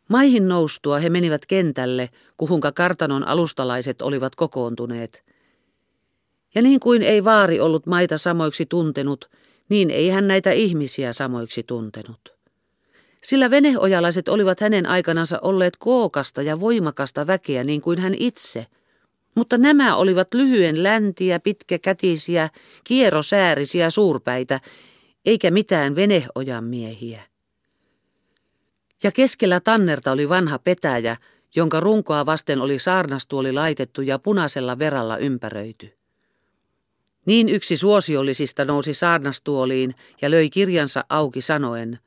Maihin 0.08 0.48
noustua 0.48 0.98
he 0.98 1.10
menivät 1.10 1.46
kentälle, 1.46 2.10
kuhunka 2.36 2.72
kartanon 2.72 3.28
alustalaiset 3.28 4.02
olivat 4.02 4.34
kokoontuneet. 4.34 5.24
Ja 6.54 6.62
niin 6.62 6.80
kuin 6.80 7.02
ei 7.02 7.24
vaari 7.24 7.60
ollut 7.60 7.86
maita 7.86 8.18
samoiksi 8.18 8.66
tuntenut, 8.66 9.30
niin 9.68 9.90
ei 9.90 10.08
hän 10.08 10.28
näitä 10.28 10.50
ihmisiä 10.50 11.12
samoiksi 11.12 11.62
tuntenut 11.62 12.32
sillä 13.24 13.50
veneojalaiset 13.50 14.28
olivat 14.28 14.60
hänen 14.60 14.86
aikanansa 14.86 15.38
olleet 15.42 15.76
kookasta 15.78 16.42
ja 16.42 16.60
voimakasta 16.60 17.26
väkeä 17.26 17.64
niin 17.64 17.80
kuin 17.80 17.98
hän 17.98 18.14
itse. 18.18 18.66
Mutta 19.34 19.58
nämä 19.58 19.96
olivat 19.96 20.34
lyhyen 20.34 20.82
läntiä, 20.82 21.40
pitkäkätisiä, 21.40 22.50
kierosäärisiä 22.84 23.90
suurpäitä, 23.90 24.60
eikä 25.24 25.50
mitään 25.50 25.94
veneojan 25.94 26.64
miehiä. 26.64 27.22
Ja 29.02 29.12
keskellä 29.12 29.60
tannerta 29.60 30.12
oli 30.12 30.28
vanha 30.28 30.58
petäjä, 30.58 31.16
jonka 31.54 31.80
runkoa 31.80 32.26
vasten 32.26 32.60
oli 32.60 32.78
saarnastuoli 32.78 33.52
laitettu 33.52 34.02
ja 34.02 34.18
punaisella 34.18 34.78
veralla 34.78 35.16
ympäröity. 35.16 35.92
Niin 37.26 37.48
yksi 37.48 37.76
suosiollisista 37.76 38.64
nousi 38.64 38.94
saarnastuoliin 38.94 39.94
ja 40.22 40.30
löi 40.30 40.50
kirjansa 40.50 41.04
auki 41.08 41.40
sanoen– 41.40 41.98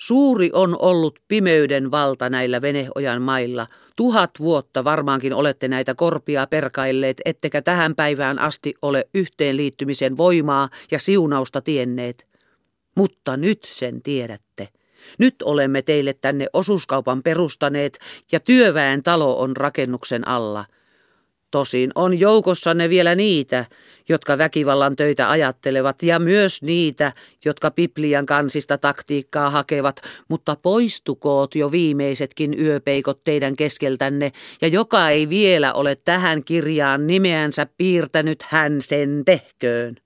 Suuri 0.00 0.50
on 0.52 0.76
ollut 0.78 1.18
pimeyden 1.28 1.90
valta 1.90 2.30
näillä 2.30 2.62
Veneojan 2.62 3.22
mailla. 3.22 3.66
Tuhat 3.96 4.30
vuotta 4.38 4.84
varmaankin 4.84 5.34
olette 5.34 5.68
näitä 5.68 5.94
korpia 5.94 6.46
perkailleet, 6.46 7.20
ettekä 7.24 7.62
tähän 7.62 7.94
päivään 7.94 8.38
asti 8.38 8.74
ole 8.82 9.08
yhteenliittymisen 9.14 10.16
voimaa 10.16 10.68
ja 10.90 10.98
siunausta 10.98 11.60
tienneet. 11.60 12.26
Mutta 12.96 13.36
nyt 13.36 13.62
sen 13.64 14.02
tiedätte. 14.02 14.68
Nyt 15.18 15.34
olemme 15.42 15.82
teille 15.82 16.14
tänne 16.20 16.46
osuuskaupan 16.52 17.22
perustaneet 17.22 17.98
ja 18.32 18.40
työväen 18.40 19.02
talo 19.02 19.40
on 19.40 19.56
rakennuksen 19.56 20.28
alla– 20.28 20.64
Tosin 21.54 21.90
on 21.94 22.20
joukossanne 22.20 22.88
vielä 22.88 23.14
niitä, 23.14 23.64
jotka 24.08 24.38
väkivallan 24.38 24.96
töitä 24.96 25.30
ajattelevat, 25.30 26.02
ja 26.02 26.18
myös 26.18 26.62
niitä, 26.62 27.12
jotka 27.44 27.70
Biblian 27.70 28.26
kansista 28.26 28.78
taktiikkaa 28.78 29.50
hakevat, 29.50 30.00
mutta 30.28 30.56
poistukoot 30.56 31.54
jo 31.54 31.72
viimeisetkin 31.72 32.60
yöpeikot 32.60 33.24
teidän 33.24 33.56
keskeltänne, 33.56 34.32
ja 34.62 34.68
joka 34.68 35.08
ei 35.08 35.28
vielä 35.28 35.72
ole 35.72 35.96
tähän 35.96 36.44
kirjaan 36.44 37.06
nimeänsä 37.06 37.66
piirtänyt, 37.76 38.42
hän 38.42 38.80
sen 38.80 39.22
tehköön. 39.24 39.96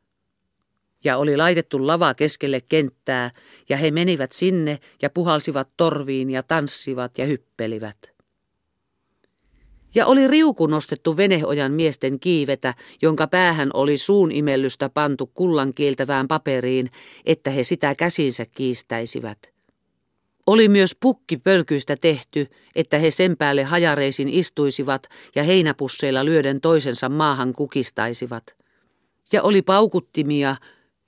Ja 1.04 1.16
oli 1.16 1.36
laitettu 1.36 1.86
lava 1.86 2.14
keskelle 2.14 2.60
kenttää, 2.68 3.30
ja 3.68 3.76
he 3.76 3.90
menivät 3.90 4.32
sinne 4.32 4.78
ja 5.02 5.10
puhalsivat 5.10 5.68
torviin 5.76 6.30
ja 6.30 6.42
tanssivat 6.42 7.18
ja 7.18 7.26
hyppelivät. 7.26 8.17
Ja 9.98 10.06
oli 10.06 10.28
riuku 10.28 10.66
nostettu 10.66 11.16
veneojan 11.16 11.72
miesten 11.72 12.20
kiivetä, 12.20 12.74
jonka 13.02 13.26
päähän 13.26 13.70
oli 13.74 13.96
suun 13.96 14.32
imellystä 14.32 14.88
pantu 14.88 15.30
kullan 15.34 15.74
kiiltävään 15.74 16.28
paperiin, 16.28 16.90
että 17.26 17.50
he 17.50 17.64
sitä 17.64 17.94
käsinsä 17.94 18.46
kiistäisivät. 18.46 19.38
Oli 20.46 20.68
myös 20.68 20.96
pukki 21.00 21.36
pölkyistä 21.36 21.96
tehty, 21.96 22.46
että 22.74 22.98
he 22.98 23.10
sen 23.10 23.36
päälle 23.36 23.64
hajareisin 23.64 24.28
istuisivat 24.28 25.06
ja 25.34 25.42
heinäpusseilla 25.42 26.24
lyöden 26.24 26.60
toisensa 26.60 27.08
maahan 27.08 27.52
kukistaisivat. 27.52 28.44
Ja 29.32 29.42
oli 29.42 29.62
paukuttimia, 29.62 30.56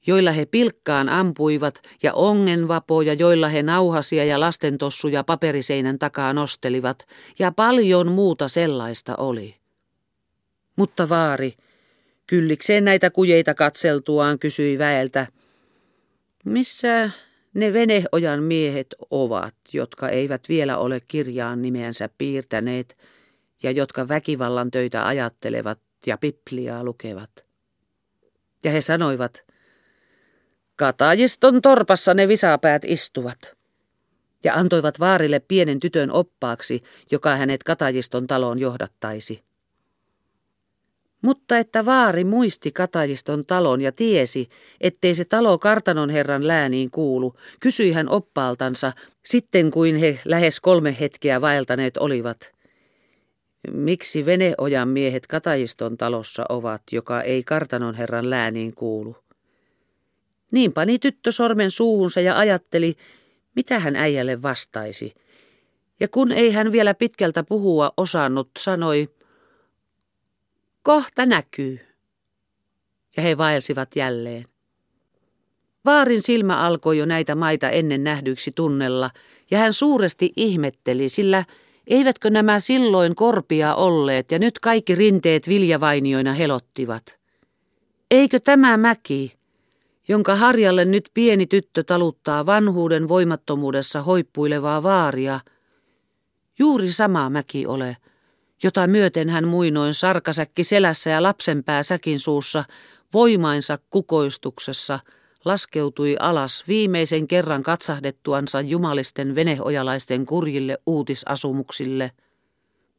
joilla 0.06 0.32
he 0.32 0.46
pilkkaan 0.46 1.08
ampuivat, 1.08 1.82
ja 2.02 2.14
ongenvapoja, 2.14 3.14
joilla 3.14 3.48
he 3.48 3.62
nauhasia 3.62 4.24
ja 4.24 4.40
lastentossuja 4.40 5.24
paperiseinän 5.24 5.98
takaa 5.98 6.32
nostelivat, 6.32 7.06
ja 7.38 7.52
paljon 7.52 8.12
muuta 8.12 8.48
sellaista 8.48 9.16
oli. 9.16 9.56
Mutta 10.76 11.08
vaari, 11.08 11.54
kyllikseen 12.26 12.84
näitä 12.84 13.10
kujeita 13.10 13.54
katseltuaan, 13.54 14.38
kysyi 14.38 14.78
väeltä, 14.78 15.26
missä 16.44 17.10
ne 17.54 17.72
veneojan 17.72 18.42
miehet 18.42 18.94
ovat, 19.10 19.54
jotka 19.72 20.08
eivät 20.08 20.48
vielä 20.48 20.78
ole 20.78 21.00
kirjaan 21.08 21.62
nimeänsä 21.62 22.08
piirtäneet 22.18 22.98
ja 23.62 23.70
jotka 23.70 24.08
väkivallan 24.08 24.70
töitä 24.70 25.06
ajattelevat 25.06 25.78
ja 26.06 26.18
Bibliaa 26.18 26.84
lukevat. 26.84 27.30
Ja 28.64 28.70
he 28.70 28.80
sanoivat, 28.80 29.49
Katajiston 30.80 31.62
torpassa 31.62 32.14
ne 32.14 32.28
visapäät 32.28 32.82
istuvat. 32.84 33.38
Ja 34.44 34.54
antoivat 34.54 35.00
vaarille 35.00 35.40
pienen 35.40 35.80
tytön 35.80 36.12
oppaaksi, 36.12 36.82
joka 37.10 37.36
hänet 37.36 37.62
Katajiston 37.62 38.26
taloon 38.26 38.58
johdattaisi. 38.58 39.42
Mutta 41.22 41.58
että 41.58 41.84
vaari 41.84 42.24
muisti 42.24 42.72
Katajiston 42.72 43.46
talon 43.46 43.80
ja 43.80 43.92
tiesi, 43.92 44.48
ettei 44.80 45.14
se 45.14 45.24
talo 45.24 45.58
kartanon 45.58 46.10
herran 46.10 46.48
lääniin 46.48 46.90
kuulu, 46.90 47.34
kysyi 47.60 47.92
hän 47.92 48.08
oppaaltansa, 48.08 48.92
sitten 49.24 49.70
kuin 49.70 49.96
he 49.96 50.20
lähes 50.24 50.60
kolme 50.60 50.96
hetkeä 51.00 51.40
vaeltaneet 51.40 51.96
olivat. 51.96 52.52
Miksi 53.72 54.26
Veneojan 54.26 54.88
miehet 54.88 55.26
Katajiston 55.26 55.96
talossa 55.96 56.44
ovat, 56.48 56.82
joka 56.92 57.22
ei 57.22 57.42
kartanon 57.42 57.94
herran 57.94 58.30
lääniin 58.30 58.74
kuulu? 58.74 59.16
Niin 60.50 60.72
pani 60.72 60.98
tyttö 60.98 61.32
sormen 61.32 61.70
suuhunsa 61.70 62.20
ja 62.20 62.38
ajatteli, 62.38 62.94
mitä 63.56 63.78
hän 63.78 63.96
äijälle 63.96 64.42
vastaisi. 64.42 65.14
Ja 66.00 66.08
kun 66.08 66.32
ei 66.32 66.52
hän 66.52 66.72
vielä 66.72 66.94
pitkältä 66.94 67.42
puhua 67.42 67.92
osannut, 67.96 68.50
sanoi, 68.58 69.08
kohta 70.82 71.26
näkyy. 71.26 71.80
Ja 73.16 73.22
he 73.22 73.38
vaelsivat 73.38 73.96
jälleen. 73.96 74.44
Vaarin 75.84 76.22
silmä 76.22 76.56
alkoi 76.56 76.98
jo 76.98 77.06
näitä 77.06 77.34
maita 77.34 77.70
ennen 77.70 78.04
nähdyksi 78.04 78.52
tunnella, 78.52 79.10
ja 79.50 79.58
hän 79.58 79.72
suuresti 79.72 80.32
ihmetteli, 80.36 81.08
sillä 81.08 81.44
eivätkö 81.86 82.30
nämä 82.30 82.58
silloin 82.58 83.14
korpia 83.14 83.74
olleet, 83.74 84.32
ja 84.32 84.38
nyt 84.38 84.58
kaikki 84.58 84.94
rinteet 84.94 85.48
viljavainioina 85.48 86.32
helottivat. 86.32 87.18
Eikö 88.10 88.40
tämä 88.40 88.76
mäki, 88.76 89.39
jonka 90.10 90.36
harjalle 90.36 90.84
nyt 90.84 91.10
pieni 91.14 91.46
tyttö 91.46 91.82
taluttaa 91.82 92.46
vanhuuden 92.46 93.08
voimattomuudessa 93.08 94.02
hoippuilevaa 94.02 94.82
vaaria, 94.82 95.40
juuri 96.58 96.92
sama 96.92 97.30
mäki 97.30 97.66
ole, 97.66 97.96
jota 98.62 98.86
myöten 98.86 99.28
hän 99.28 99.48
muinoin 99.48 99.94
sarkasäkki 99.94 100.64
selässä 100.64 101.10
ja 101.10 101.22
lapsenpää 101.22 101.82
säkin 101.82 102.20
suussa, 102.20 102.64
voimainsa 103.14 103.78
kukoistuksessa, 103.90 105.00
laskeutui 105.44 106.16
alas 106.20 106.64
viimeisen 106.68 107.28
kerran 107.28 107.62
katsahdettuansa 107.62 108.60
jumalisten 108.60 109.34
veneojalaisten 109.34 110.26
kurjille 110.26 110.78
uutisasumuksille. 110.86 112.10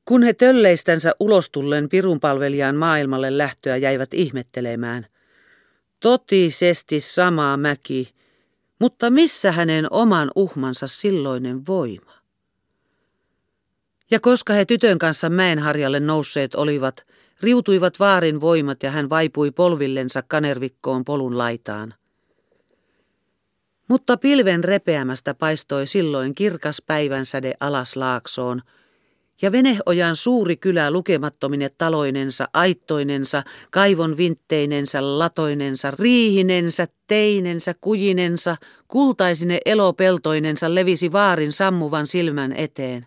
Kun 0.06 0.24
he 0.24 0.34
tölleistänsä 0.34 1.12
ulostulleen 1.20 1.90
pirunpalvelijan 1.90 2.76
maailmalle 2.76 3.38
lähtöä 3.38 3.78
jäivät 3.78 4.14
ihmettelemään– 4.14 5.06
Totisesti 6.02 7.00
sama 7.00 7.58
mäki, 7.58 8.14
mutta 8.80 9.10
missä 9.10 9.52
hänen 9.52 9.88
oman 9.92 10.32
uhmansa 10.36 10.88
silloinen 10.88 11.68
voima? 11.68 12.12
Ja 14.12 14.20
koska 14.20 14.54
he 14.54 14.66
tytön 14.66 15.00
kanssa 15.00 15.30
mäenharjalle 15.30 16.00
nousseet 16.00 16.56
olivat, 16.56 17.08
riutuivat 17.42 18.00
vaarin 18.00 18.42
voimat 18.42 18.84
ja 18.84 18.92
hän 18.92 19.10
vaipui 19.10 19.52
polvillensa 19.52 20.22
kanervikkoon 20.22 21.06
polun 21.06 21.38
laitaan. 21.38 21.94
Mutta 23.88 24.18
pilven 24.18 24.64
repeämästä 24.64 25.34
paistoi 25.34 25.88
silloin 25.88 26.36
kirkas 26.36 26.82
päivänsäde 26.88 27.54
alas 27.60 27.96
laaksoon– 27.96 28.62
ja 29.42 29.52
Veneojan 29.52 30.16
suuri 30.16 30.58
kylä 30.58 30.92
lukemattomine 30.92 31.70
taloinensa, 31.78 32.48
aittoinensa, 32.54 33.44
kaivon 33.72 34.18
vintteinensä, 34.18 35.20
latoinensa, 35.20 35.92
riihinensä, 35.92 36.88
teinensä, 37.08 37.76
kujinensa, 37.82 38.56
kultaisine 38.88 39.60
elopeltoinensa 39.66 40.76
levisi 40.76 41.12
vaarin 41.12 41.52
sammuvan 41.52 42.08
silmän 42.08 42.54
eteen. 42.54 43.06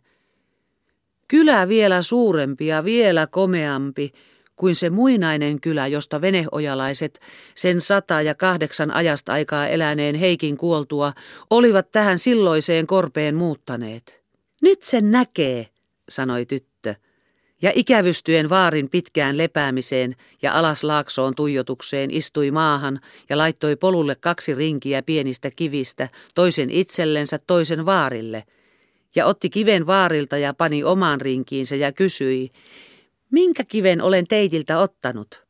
Kylä 1.28 1.68
vielä 1.68 2.02
suurempi 2.02 2.66
ja 2.66 2.84
vielä 2.84 3.26
komeampi 3.26 4.12
kuin 4.56 4.74
se 4.74 4.90
muinainen 4.90 5.60
kylä, 5.60 5.86
josta 5.86 6.20
veneojalaiset, 6.20 7.20
sen 7.54 7.80
sata 7.80 8.22
ja 8.22 8.34
kahdeksan 8.34 8.90
ajasta 8.90 9.32
aikaa 9.32 9.66
eläneen 9.66 10.14
Heikin 10.14 10.56
kuoltua, 10.56 11.12
olivat 11.50 11.90
tähän 11.90 12.18
silloiseen 12.18 12.86
korpeen 12.86 13.34
muuttaneet. 13.34 14.22
Nyt 14.62 14.82
sen 14.82 15.10
näkee, 15.10 15.66
sanoi 16.08 16.46
tyttö, 16.46 16.94
ja 17.62 17.72
ikävystyen 17.74 18.48
vaarin 18.48 18.90
pitkään 18.90 19.38
lepäämiseen 19.38 20.16
ja 20.42 20.58
alas 20.58 20.84
laaksoon 20.84 21.34
tuijotukseen 21.34 22.10
istui 22.10 22.50
maahan 22.50 23.00
ja 23.28 23.38
laittoi 23.38 23.76
polulle 23.76 24.14
kaksi 24.14 24.54
rinkiä 24.54 25.02
pienistä 25.02 25.50
kivistä, 25.50 26.08
toisen 26.34 26.70
itsellensä, 26.70 27.38
toisen 27.46 27.86
vaarille, 27.86 28.44
ja 29.16 29.26
otti 29.26 29.50
kiven 29.50 29.86
vaarilta 29.86 30.38
ja 30.38 30.54
pani 30.54 30.84
omaan 30.84 31.20
rinkiinsä 31.20 31.76
ja 31.76 31.92
kysyi, 31.92 32.50
minkä 33.30 33.64
kiven 33.64 34.02
olen 34.02 34.26
teitiltä 34.26 34.78
ottanut? 34.78 35.44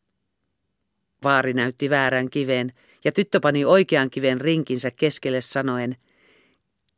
Vaari 1.25 1.53
näytti 1.53 1.91
väärän 1.91 2.31
kiven, 2.31 2.73
ja 3.05 3.13
tyttö 3.13 3.41
pani 3.41 3.65
oikean 3.65 4.11
kiven 4.11 4.41
rinkinsä 4.41 4.91
keskelle 4.91 5.41
sanoen, 5.41 5.97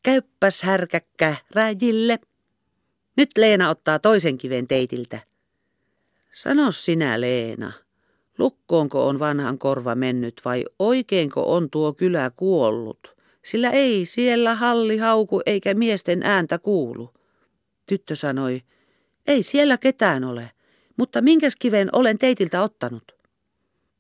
käyppäs 0.03 0.63
härkäkkä 0.63 1.37
räjille. 1.55 2.19
Nyt 3.17 3.31
Leena 3.39 3.71
ottaa 3.71 3.99
toisen 3.99 4.39
kiven 4.39 4.69
teitiltä. 4.69 5.21
Sano 6.33 6.73
sinä, 6.73 7.21
Leena, 7.21 7.73
lukkoonko 8.39 9.09
on 9.09 9.19
vanhan 9.19 9.59
korva 9.59 9.95
mennyt 9.95 10.41
vai 10.45 10.65
oikeinko 10.79 11.55
on 11.55 11.71
tuo 11.71 11.93
kylä 11.93 12.31
kuollut? 12.37 13.17
Sillä 13.45 13.71
ei 13.71 14.05
siellä 14.05 14.55
halli 14.55 14.97
hauku 14.97 15.43
eikä 15.47 15.75
miesten 15.75 16.23
ääntä 16.23 16.59
kuulu. 16.59 17.15
Tyttö 17.87 18.15
sanoi, 18.15 18.63
ei 19.27 19.43
siellä 19.43 19.79
ketään 19.79 20.25
ole, 20.25 20.51
mutta 20.97 21.23
minkäs 21.23 21.57
kiven 21.57 21.89
olen 21.93 22.19
teitiltä 22.19 22.63
ottanut? 22.63 23.13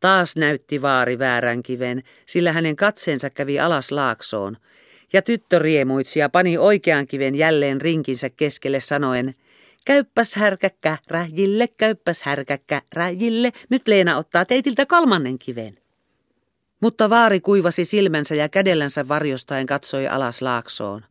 Taas 0.00 0.36
näytti 0.36 0.82
vaari 0.82 1.18
väärän 1.18 1.62
kiven, 1.62 2.02
sillä 2.26 2.52
hänen 2.52 2.76
katseensa 2.76 3.30
kävi 3.30 3.60
alas 3.60 3.92
laaksoon, 3.92 4.56
ja 5.12 5.22
tyttö 5.22 5.58
riemuitsi 5.58 6.18
ja 6.18 6.28
pani 6.28 6.58
oikean 6.58 7.06
kiven 7.06 7.34
jälleen 7.34 7.80
rinkinsä 7.80 8.30
keskelle 8.30 8.80
sanoen, 8.80 9.34
Käyppäs 9.86 10.34
härkäkkä, 10.34 10.98
räjille, 11.08 11.68
käyppäs 11.68 12.22
härkäkkä, 12.22 12.82
räjille, 12.94 13.52
nyt 13.68 13.88
Leena 13.88 14.16
ottaa 14.16 14.44
teitiltä 14.44 14.86
kolmannen 14.86 15.38
kiven. 15.38 15.78
Mutta 16.80 17.10
vaari 17.10 17.40
kuivasi 17.40 17.84
silmänsä 17.84 18.34
ja 18.34 18.48
kädellänsä 18.48 19.08
varjostaen 19.08 19.66
katsoi 19.66 20.08
alas 20.08 20.42
laaksoon. 20.42 21.04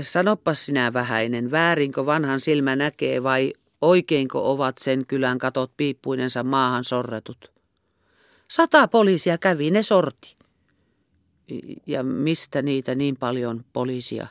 Sanoppas 0.00 0.66
sinä 0.66 0.92
vähäinen, 0.92 1.50
väärinkö 1.50 2.06
vanhan 2.06 2.40
silmä 2.40 2.76
näkee 2.76 3.22
vai 3.22 3.52
oikeinko 3.80 4.52
ovat 4.52 4.78
sen 4.78 5.06
kylän 5.06 5.38
katot 5.38 5.72
piippuinensa 5.76 6.42
maahan 6.42 6.84
sorretut? 6.84 7.52
Sata 8.48 8.88
poliisia 8.88 9.38
kävi, 9.38 9.70
ne 9.70 9.82
sorti. 9.82 10.37
Ja 11.86 12.02
mistä 12.02 12.62
niitä 12.62 12.94
niin 12.94 13.16
paljon 13.16 13.64
poliisia? 13.72 14.26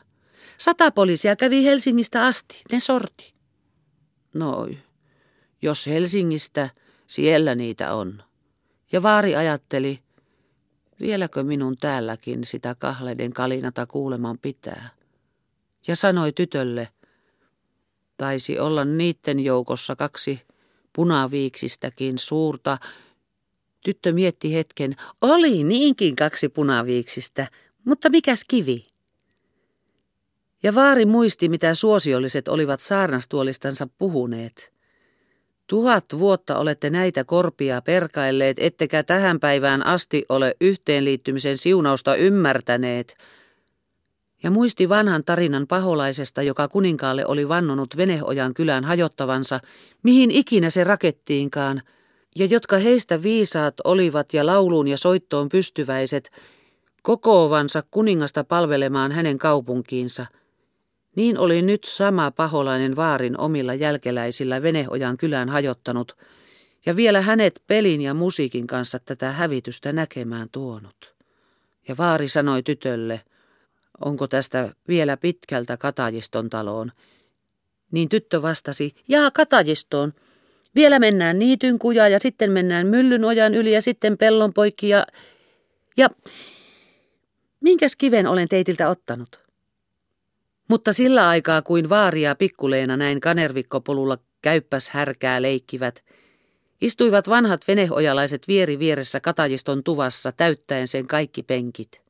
Sata 0.57 0.91
poliisia 0.91 1.35
kävi 1.35 1.63
Helsingistä 1.63 2.25
asti, 2.25 2.63
ne 2.71 2.79
sorti. 2.79 3.33
No, 4.33 4.67
jos 5.61 5.87
Helsingistä, 5.87 6.69
siellä 7.07 7.55
niitä 7.55 7.93
on. 7.93 8.23
Ja 8.91 9.03
vaari 9.03 9.35
ajatteli, 9.35 9.99
vieläkö 10.99 11.43
minun 11.43 11.77
täälläkin 11.77 12.43
sitä 12.43 12.75
kahleiden 12.75 13.33
kalinata 13.33 13.85
kuuleman 13.85 14.37
pitää. 14.37 14.89
Ja 15.87 15.95
sanoi 15.95 16.31
tytölle, 16.31 16.87
taisi 18.17 18.59
olla 18.59 18.85
niiden 18.85 19.39
joukossa 19.39 19.95
kaksi 19.95 20.41
punaviiksistäkin 20.93 22.17
suurta 22.17 22.77
Tyttö 23.83 24.13
mietti 24.13 24.53
hetken. 24.53 24.95
Oli 25.21 25.63
niinkin 25.63 26.15
kaksi 26.15 26.49
punaviiksistä, 26.49 27.47
mutta 27.85 28.09
mikäs 28.09 28.43
kivi? 28.47 28.87
Ja 30.63 30.75
vaari 30.75 31.05
muisti, 31.05 31.49
mitä 31.49 31.73
suosiolliset 31.73 32.47
olivat 32.47 32.79
saarnastuolistansa 32.79 33.87
puhuneet. 33.97 34.73
Tuhat 35.67 36.05
vuotta 36.17 36.57
olette 36.57 36.89
näitä 36.89 37.23
korpia 37.23 37.81
perkailleet, 37.81 38.57
ettekä 38.59 39.03
tähän 39.03 39.39
päivään 39.39 39.85
asti 39.85 40.25
ole 40.29 40.55
yhteenliittymisen 40.61 41.57
siunausta 41.57 42.15
ymmärtäneet. 42.15 43.17
Ja 44.43 44.51
muisti 44.51 44.89
vanhan 44.89 45.23
tarinan 45.23 45.67
paholaisesta, 45.67 46.41
joka 46.41 46.67
kuninkaalle 46.67 47.25
oli 47.25 47.49
vannonut 47.49 47.97
Veneojan 47.97 48.53
kylän 48.53 48.83
hajottavansa, 48.83 49.59
mihin 50.03 50.31
ikinä 50.31 50.69
se 50.69 50.83
rakettiinkaan, 50.83 51.81
ja 52.39 52.45
jotka 52.45 52.77
heistä 52.77 53.23
viisaat 53.23 53.75
olivat 53.83 54.33
ja 54.33 54.45
lauluun 54.45 54.87
ja 54.87 54.97
soittoon 54.97 55.49
pystyväiset, 55.49 56.31
kokoovansa 57.01 57.83
kuningasta 57.91 58.43
palvelemaan 58.43 59.11
hänen 59.11 59.37
kaupunkiinsa– 59.37 60.25
niin 61.17 61.37
oli 61.37 61.61
nyt 61.61 61.83
sama 61.83 62.31
paholainen 62.31 62.95
vaarin 62.95 63.39
omilla 63.39 63.73
jälkeläisillä 63.73 64.61
Veneojan 64.61 65.17
kylään 65.17 65.49
hajottanut, 65.49 66.17
ja 66.85 66.95
vielä 66.95 67.21
hänet 67.21 67.63
pelin 67.67 68.01
ja 68.01 68.13
musiikin 68.13 68.67
kanssa 68.67 68.99
tätä 68.99 69.31
hävitystä 69.31 69.93
näkemään 69.93 70.47
tuonut. 70.51 71.15
Ja 71.87 71.97
vaari 71.97 72.27
sanoi 72.27 72.63
tytölle, 72.63 73.21
onko 74.05 74.27
tästä 74.27 74.73
vielä 74.87 75.17
pitkältä 75.17 75.77
Katajiston 75.77 76.49
taloon. 76.49 76.91
Niin 77.91 78.09
tyttö 78.09 78.41
vastasi, 78.41 78.95
jaa 79.07 79.31
Katajistoon. 79.31 80.13
Vielä 80.77 80.99
mennään 80.99 81.39
niityn 81.39 81.79
kuja 81.79 82.07
ja 82.07 82.19
sitten 82.19 82.51
mennään 82.51 82.87
myllyn 82.87 83.25
ojan 83.25 83.55
yli 83.55 83.71
ja 83.71 83.81
sitten 83.81 84.17
pellon 84.17 84.53
poikki 84.53 84.89
ja... 84.89 85.07
Ja 85.97 86.09
minkäs 87.59 87.95
kiven 87.95 88.27
olen 88.27 88.47
teitiltä 88.47 88.89
ottanut? 88.89 89.39
Mutta 90.67 90.93
sillä 90.93 91.29
aikaa 91.29 91.61
kuin 91.61 91.89
vaaria 91.89 92.35
pikkuleena 92.35 92.97
näin 92.97 93.19
kanervikkopolulla 93.19 94.17
käyppäs 94.41 94.89
härkää 94.89 95.41
leikkivät, 95.41 96.03
istuivat 96.81 97.29
vanhat 97.29 97.67
veneojalaiset 97.67 98.47
vieri 98.47 98.79
vieressä 98.79 99.19
katajiston 99.19 99.83
tuvassa 99.83 100.31
täyttäen 100.31 100.87
sen 100.87 101.07
kaikki 101.07 101.43
penkit. 101.43 102.01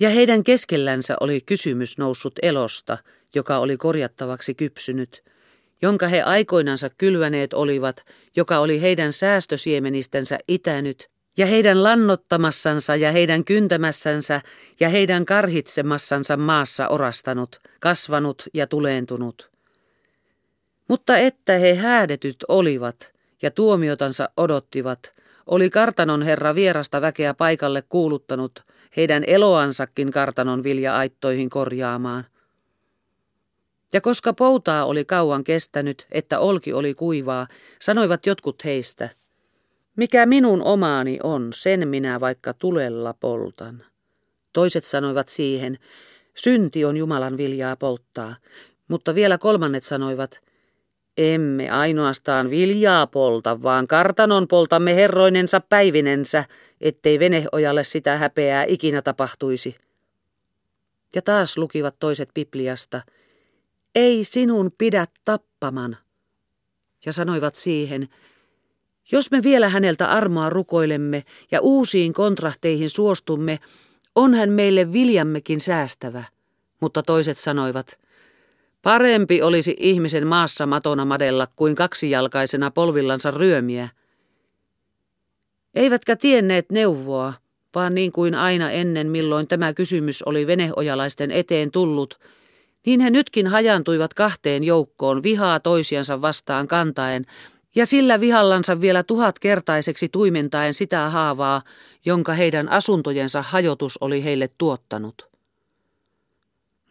Ja 0.00 0.10
heidän 0.10 0.44
keskellänsä 0.44 1.16
oli 1.20 1.40
kysymys 1.40 1.98
noussut 1.98 2.34
elosta, 2.42 2.98
joka 3.34 3.58
oli 3.58 3.76
korjattavaksi 3.76 4.54
kypsynyt, 4.54 5.33
jonka 5.82 6.08
he 6.08 6.22
aikoinansa 6.22 6.90
kylväneet 6.98 7.54
olivat, 7.54 7.96
joka 8.36 8.58
oli 8.58 8.80
heidän 8.80 9.12
säästösiemenistänsä 9.12 10.38
itänyt, 10.48 11.10
ja 11.36 11.46
heidän 11.46 11.82
lannottamassansa 11.82 12.96
ja 12.96 13.12
heidän 13.12 13.44
kyntämässänsä 13.44 14.40
ja 14.80 14.88
heidän 14.88 15.24
karhitsemassansa 15.26 16.36
maassa 16.36 16.88
orastanut, 16.88 17.56
kasvanut 17.80 18.42
ja 18.54 18.66
tuleentunut. 18.66 19.50
Mutta 20.88 21.16
että 21.16 21.52
he 21.52 21.74
häädetyt 21.74 22.36
olivat 22.48 23.12
ja 23.42 23.50
tuomiotansa 23.50 24.28
odottivat, 24.36 25.14
oli 25.46 25.70
kartanon 25.70 26.22
herra 26.22 26.54
vierasta 26.54 27.00
väkeä 27.00 27.34
paikalle 27.34 27.82
kuuluttanut 27.88 28.60
heidän 28.96 29.24
eloansakin 29.26 30.10
kartanon 30.10 30.62
vilja-aittoihin 30.62 31.50
korjaamaan. 31.50 32.24
Ja 33.94 34.00
koska 34.00 34.32
poutaa 34.32 34.84
oli 34.84 35.04
kauan 35.04 35.44
kestänyt, 35.44 36.06
että 36.10 36.38
olki 36.38 36.72
oli 36.72 36.94
kuivaa, 36.94 37.46
sanoivat 37.80 38.26
jotkut 38.26 38.64
heistä– 38.64 39.08
mikä 39.96 40.26
minun 40.26 40.62
omaani 40.62 41.18
on, 41.22 41.48
sen 41.52 41.88
minä 41.88 42.20
vaikka 42.20 42.54
tulella 42.54 43.14
poltan. 43.14 43.84
Toiset 44.52 44.84
sanoivat 44.84 45.28
siihen, 45.28 45.78
synti 46.34 46.84
on 46.84 46.96
Jumalan 46.96 47.36
viljaa 47.36 47.76
polttaa, 47.76 48.36
mutta 48.88 49.14
vielä 49.14 49.38
kolmannet 49.38 49.82
sanoivat, 49.82 50.40
emme 51.18 51.70
ainoastaan 51.70 52.50
viljaa 52.50 53.06
polta, 53.06 53.62
vaan 53.62 53.86
kartanon 53.86 54.48
poltamme 54.48 54.94
herroinensa 54.94 55.60
päivinensä, 55.60 56.44
ettei 56.80 57.18
veneojalle 57.18 57.84
sitä 57.84 58.16
häpeää 58.16 58.64
ikinä 58.68 59.02
tapahtuisi. 59.02 59.76
Ja 61.14 61.22
taas 61.22 61.58
lukivat 61.58 61.94
toiset 62.00 62.28
Bibliasta, 62.34 63.00
ei 63.94 64.24
sinun 64.24 64.72
pidä 64.78 65.06
tappaman. 65.24 65.96
Ja 67.06 67.12
sanoivat 67.12 67.54
siihen, 67.54 68.08
jos 69.12 69.30
me 69.30 69.42
vielä 69.42 69.68
häneltä 69.68 70.08
armoa 70.08 70.50
rukoilemme 70.50 71.22
ja 71.50 71.60
uusiin 71.60 72.12
kontrahteihin 72.12 72.90
suostumme, 72.90 73.58
on 74.14 74.34
hän 74.34 74.50
meille 74.50 74.92
viljammekin 74.92 75.60
säästävä. 75.60 76.24
Mutta 76.80 77.02
toiset 77.02 77.38
sanoivat, 77.38 77.98
parempi 78.82 79.42
olisi 79.42 79.76
ihmisen 79.78 80.26
maassa 80.26 80.66
matona 80.66 81.04
madella 81.04 81.48
kuin 81.56 81.74
kaksijalkaisena 81.74 82.70
polvillansa 82.70 83.30
ryömiä. 83.30 83.88
Eivätkä 85.74 86.16
tienneet 86.16 86.70
neuvoa, 86.72 87.32
vaan 87.74 87.94
niin 87.94 88.12
kuin 88.12 88.34
aina 88.34 88.70
ennen 88.70 89.10
milloin 89.10 89.48
tämä 89.48 89.74
kysymys 89.74 90.22
oli 90.22 90.46
veneojalaisten 90.46 91.30
eteen 91.30 91.70
tullut, 91.70 92.18
niin 92.86 93.00
he 93.00 93.10
nytkin 93.10 93.46
hajantuivat 93.46 94.14
kahteen 94.14 94.64
joukkoon 94.64 95.22
vihaa 95.22 95.60
toisiansa 95.60 96.20
vastaan 96.20 96.68
kantaen, 96.68 97.26
ja 97.74 97.86
sillä 97.86 98.20
vihallansa 98.20 98.80
vielä 98.80 99.02
tuhatkertaiseksi 99.02 100.08
tuimentaen 100.08 100.74
sitä 100.74 101.10
haavaa, 101.10 101.62
jonka 102.04 102.32
heidän 102.32 102.68
asuntojensa 102.68 103.42
hajotus 103.42 103.98
oli 104.00 104.24
heille 104.24 104.50
tuottanut. 104.58 105.28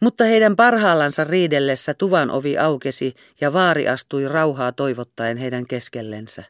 Mutta 0.00 0.24
heidän 0.24 0.56
parhaallansa 0.56 1.24
riidellessä 1.24 1.94
tuvan 1.94 2.30
ovi 2.30 2.58
aukesi 2.58 3.14
ja 3.40 3.52
vaari 3.52 3.88
astui 3.88 4.28
rauhaa 4.28 4.72
toivottaen 4.72 5.36
heidän 5.36 5.66
keskellensä. 5.66 6.44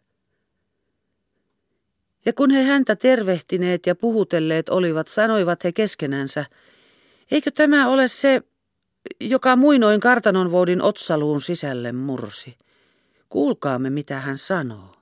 Ja 2.27 2.33
kun 2.33 2.51
he 2.51 2.63
häntä 2.63 2.97
tervehtineet 2.97 3.87
ja 3.87 3.95
puhutelleet 3.95 4.69
olivat, 4.69 5.09
sanoivat 5.09 5.65
he 5.65 5.73
keskenänsä, 5.73 6.45
eikö 7.31 7.51
tämä 7.51 7.89
ole 7.89 8.09
se, 8.09 8.43
joka 9.21 9.57
muinoin 9.57 10.01
kartanonvoudin 10.01 10.83
otsaluun 10.83 11.41
sisälle 11.41 11.93
mursi? 11.93 12.57
Kuulkaamme, 13.29 13.91
mitä 13.91 14.21
hän 14.21 14.39
sanoo. 14.39 14.97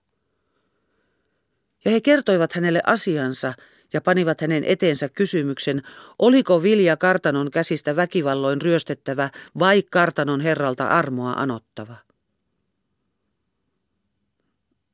Ja 1.84 1.90
he 1.90 2.00
kertoivat 2.00 2.52
hänelle 2.52 2.82
asiansa 2.86 3.54
ja 3.92 4.00
panivat 4.00 4.40
hänen 4.40 4.64
eteensä 4.64 5.08
kysymyksen, 5.08 5.82
oliko 6.18 6.62
vilja 6.62 6.96
kartanon 6.96 7.50
käsistä 7.50 7.96
väkivalloin 7.96 8.62
ryöstettävä 8.62 9.30
vai 9.58 9.82
kartanon 9.82 10.40
herralta 10.40 10.86
armoa 10.86 11.32
anottava. 11.32 11.96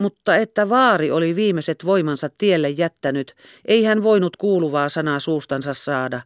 Mutta 0.00 0.36
että 0.36 0.68
vaari 0.68 1.10
oli 1.10 1.36
viimeiset 1.36 1.84
voimansa 1.84 2.30
tielle 2.38 2.68
jättänyt, 2.68 3.34
ei 3.64 3.84
hän 3.84 4.02
voinut 4.02 4.36
kuuluvaa 4.36 4.88
sanaa 4.88 5.18
suustansa 5.18 5.74
saada, 5.74 6.20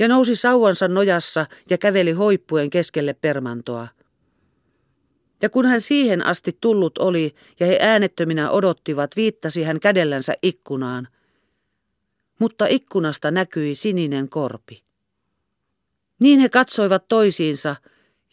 ja 0.00 0.08
nousi 0.08 0.36
sauvansa 0.36 0.88
nojassa 0.88 1.46
ja 1.70 1.78
käveli 1.78 2.12
hoippuen 2.12 2.70
keskelle 2.70 3.14
permantoa– 3.14 3.88
ja 5.42 5.50
kun 5.50 5.66
hän 5.66 5.80
siihen 5.80 6.26
asti 6.26 6.58
tullut 6.60 6.98
oli 6.98 7.34
ja 7.60 7.66
he 7.66 7.78
äänettöminä 7.80 8.50
odottivat, 8.50 9.16
viittasi 9.16 9.62
hän 9.62 9.80
kädellänsä 9.80 10.34
ikkunaan. 10.42 11.08
Mutta 12.38 12.66
ikkunasta 12.66 13.30
näkyi 13.30 13.74
sininen 13.74 14.28
korpi. 14.28 14.82
Niin 16.20 16.40
he 16.40 16.48
katsoivat 16.48 17.08
toisiinsa 17.08 17.76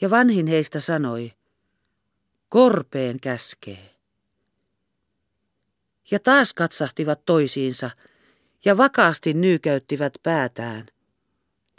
ja 0.01 0.09
vanhin 0.09 0.47
heistä 0.47 0.79
sanoi, 0.79 1.33
korpeen 2.49 3.19
käskee. 3.19 3.95
Ja 6.11 6.19
taas 6.19 6.53
katsahtivat 6.53 7.25
toisiinsa 7.25 7.89
ja 8.65 8.77
vakaasti 8.77 9.33
nyykäyttivät 9.33 10.13
päätään 10.23 10.85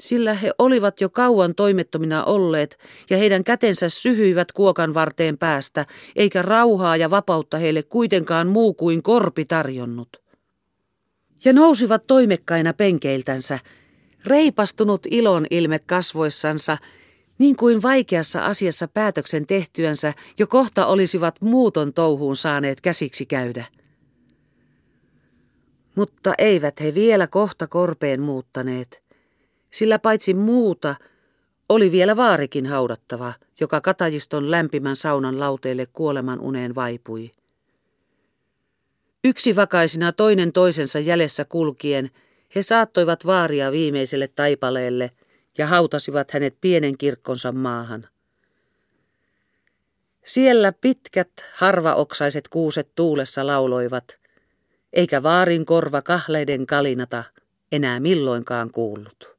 sillä 0.01 0.35
he 0.35 0.53
olivat 0.59 1.01
jo 1.01 1.11
kauan 1.11 1.55
toimettomina 1.55 2.25
olleet 2.25 2.79
ja 3.11 3.17
heidän 3.17 3.45
kätensä 3.45 3.89
syhyivät 3.89 4.53
kuokan 4.53 4.95
varteen 4.95 5.39
päästä, 5.39 5.87
eikä 6.17 6.43
rauhaa 6.43 6.97
ja 6.97 7.11
vapautta 7.11 7.59
heille 7.59 7.83
kuitenkaan 7.83 8.49
muu 8.49 8.75
kuin 8.75 9.03
korpi 9.03 9.45
tarjonnut. 9.45 10.23
Ja 11.45 11.53
nousivat 11.53 12.07
toimekkaina 12.07 12.73
penkeiltänsä, 12.73 13.59
reipastunut 14.27 15.07
ilon 15.11 15.47
ilme 15.51 15.79
kasvoissansa, 15.79 16.79
niin 17.39 17.57
kuin 17.57 17.83
vaikeassa 17.83 18.45
asiassa 18.45 18.89
päätöksen 18.89 19.47
tehtyänsä 19.47 20.15
jo 20.39 20.47
kohta 20.47 20.87
olisivat 20.87 21.35
muuton 21.41 21.93
touhuun 21.93 22.37
saaneet 22.37 22.81
käsiksi 22.81 23.27
käydä. 23.27 23.65
Mutta 25.95 26.35
eivät 26.39 26.81
he 26.81 26.95
vielä 26.95 27.27
kohta 27.27 27.67
korpeen 27.67 28.21
muuttaneet– 28.21 29.03
sillä 29.71 29.99
paitsi 29.99 30.35
muuta 30.35 30.97
oli 31.69 31.93
vielä 31.93 32.17
vaarikin 32.17 32.67
haudattava, 32.67 33.33
joka 33.61 33.81
katajiston 33.81 34.51
lämpimän 34.51 34.97
saunan 34.97 35.41
lauteelle 35.41 35.87
kuoleman 35.93 36.41
uneen 36.41 36.75
vaipui. 36.75 37.31
Yksi 39.25 39.57
vakaisina 39.57 40.13
toinen 40.13 40.53
toisensa 40.53 40.99
jäljessä 40.99 41.45
kulkien, 41.45 42.11
he 42.55 42.63
saattoivat 42.63 43.27
vaaria 43.27 43.73
viimeiselle 43.73 44.29
taipaleelle 44.29 45.11
ja 45.59 45.67
hautasivat 45.67 46.31
hänet 46.31 46.57
pienen 46.61 46.99
kirkkonsa 46.99 47.53
maahan. 47.53 48.09
Siellä 50.25 50.73
pitkät, 50.73 51.31
harvaoksaiset 51.55 52.49
kuuset 52.49 52.89
tuulessa 52.95 53.47
lauloivat, 53.47 54.19
eikä 54.93 55.23
vaarin 55.23 55.65
korva 55.65 56.03
kahleiden 56.03 56.67
kalinata 56.67 57.25
enää 57.73 58.01
milloinkaan 58.01 58.71
kuullut. 58.71 59.38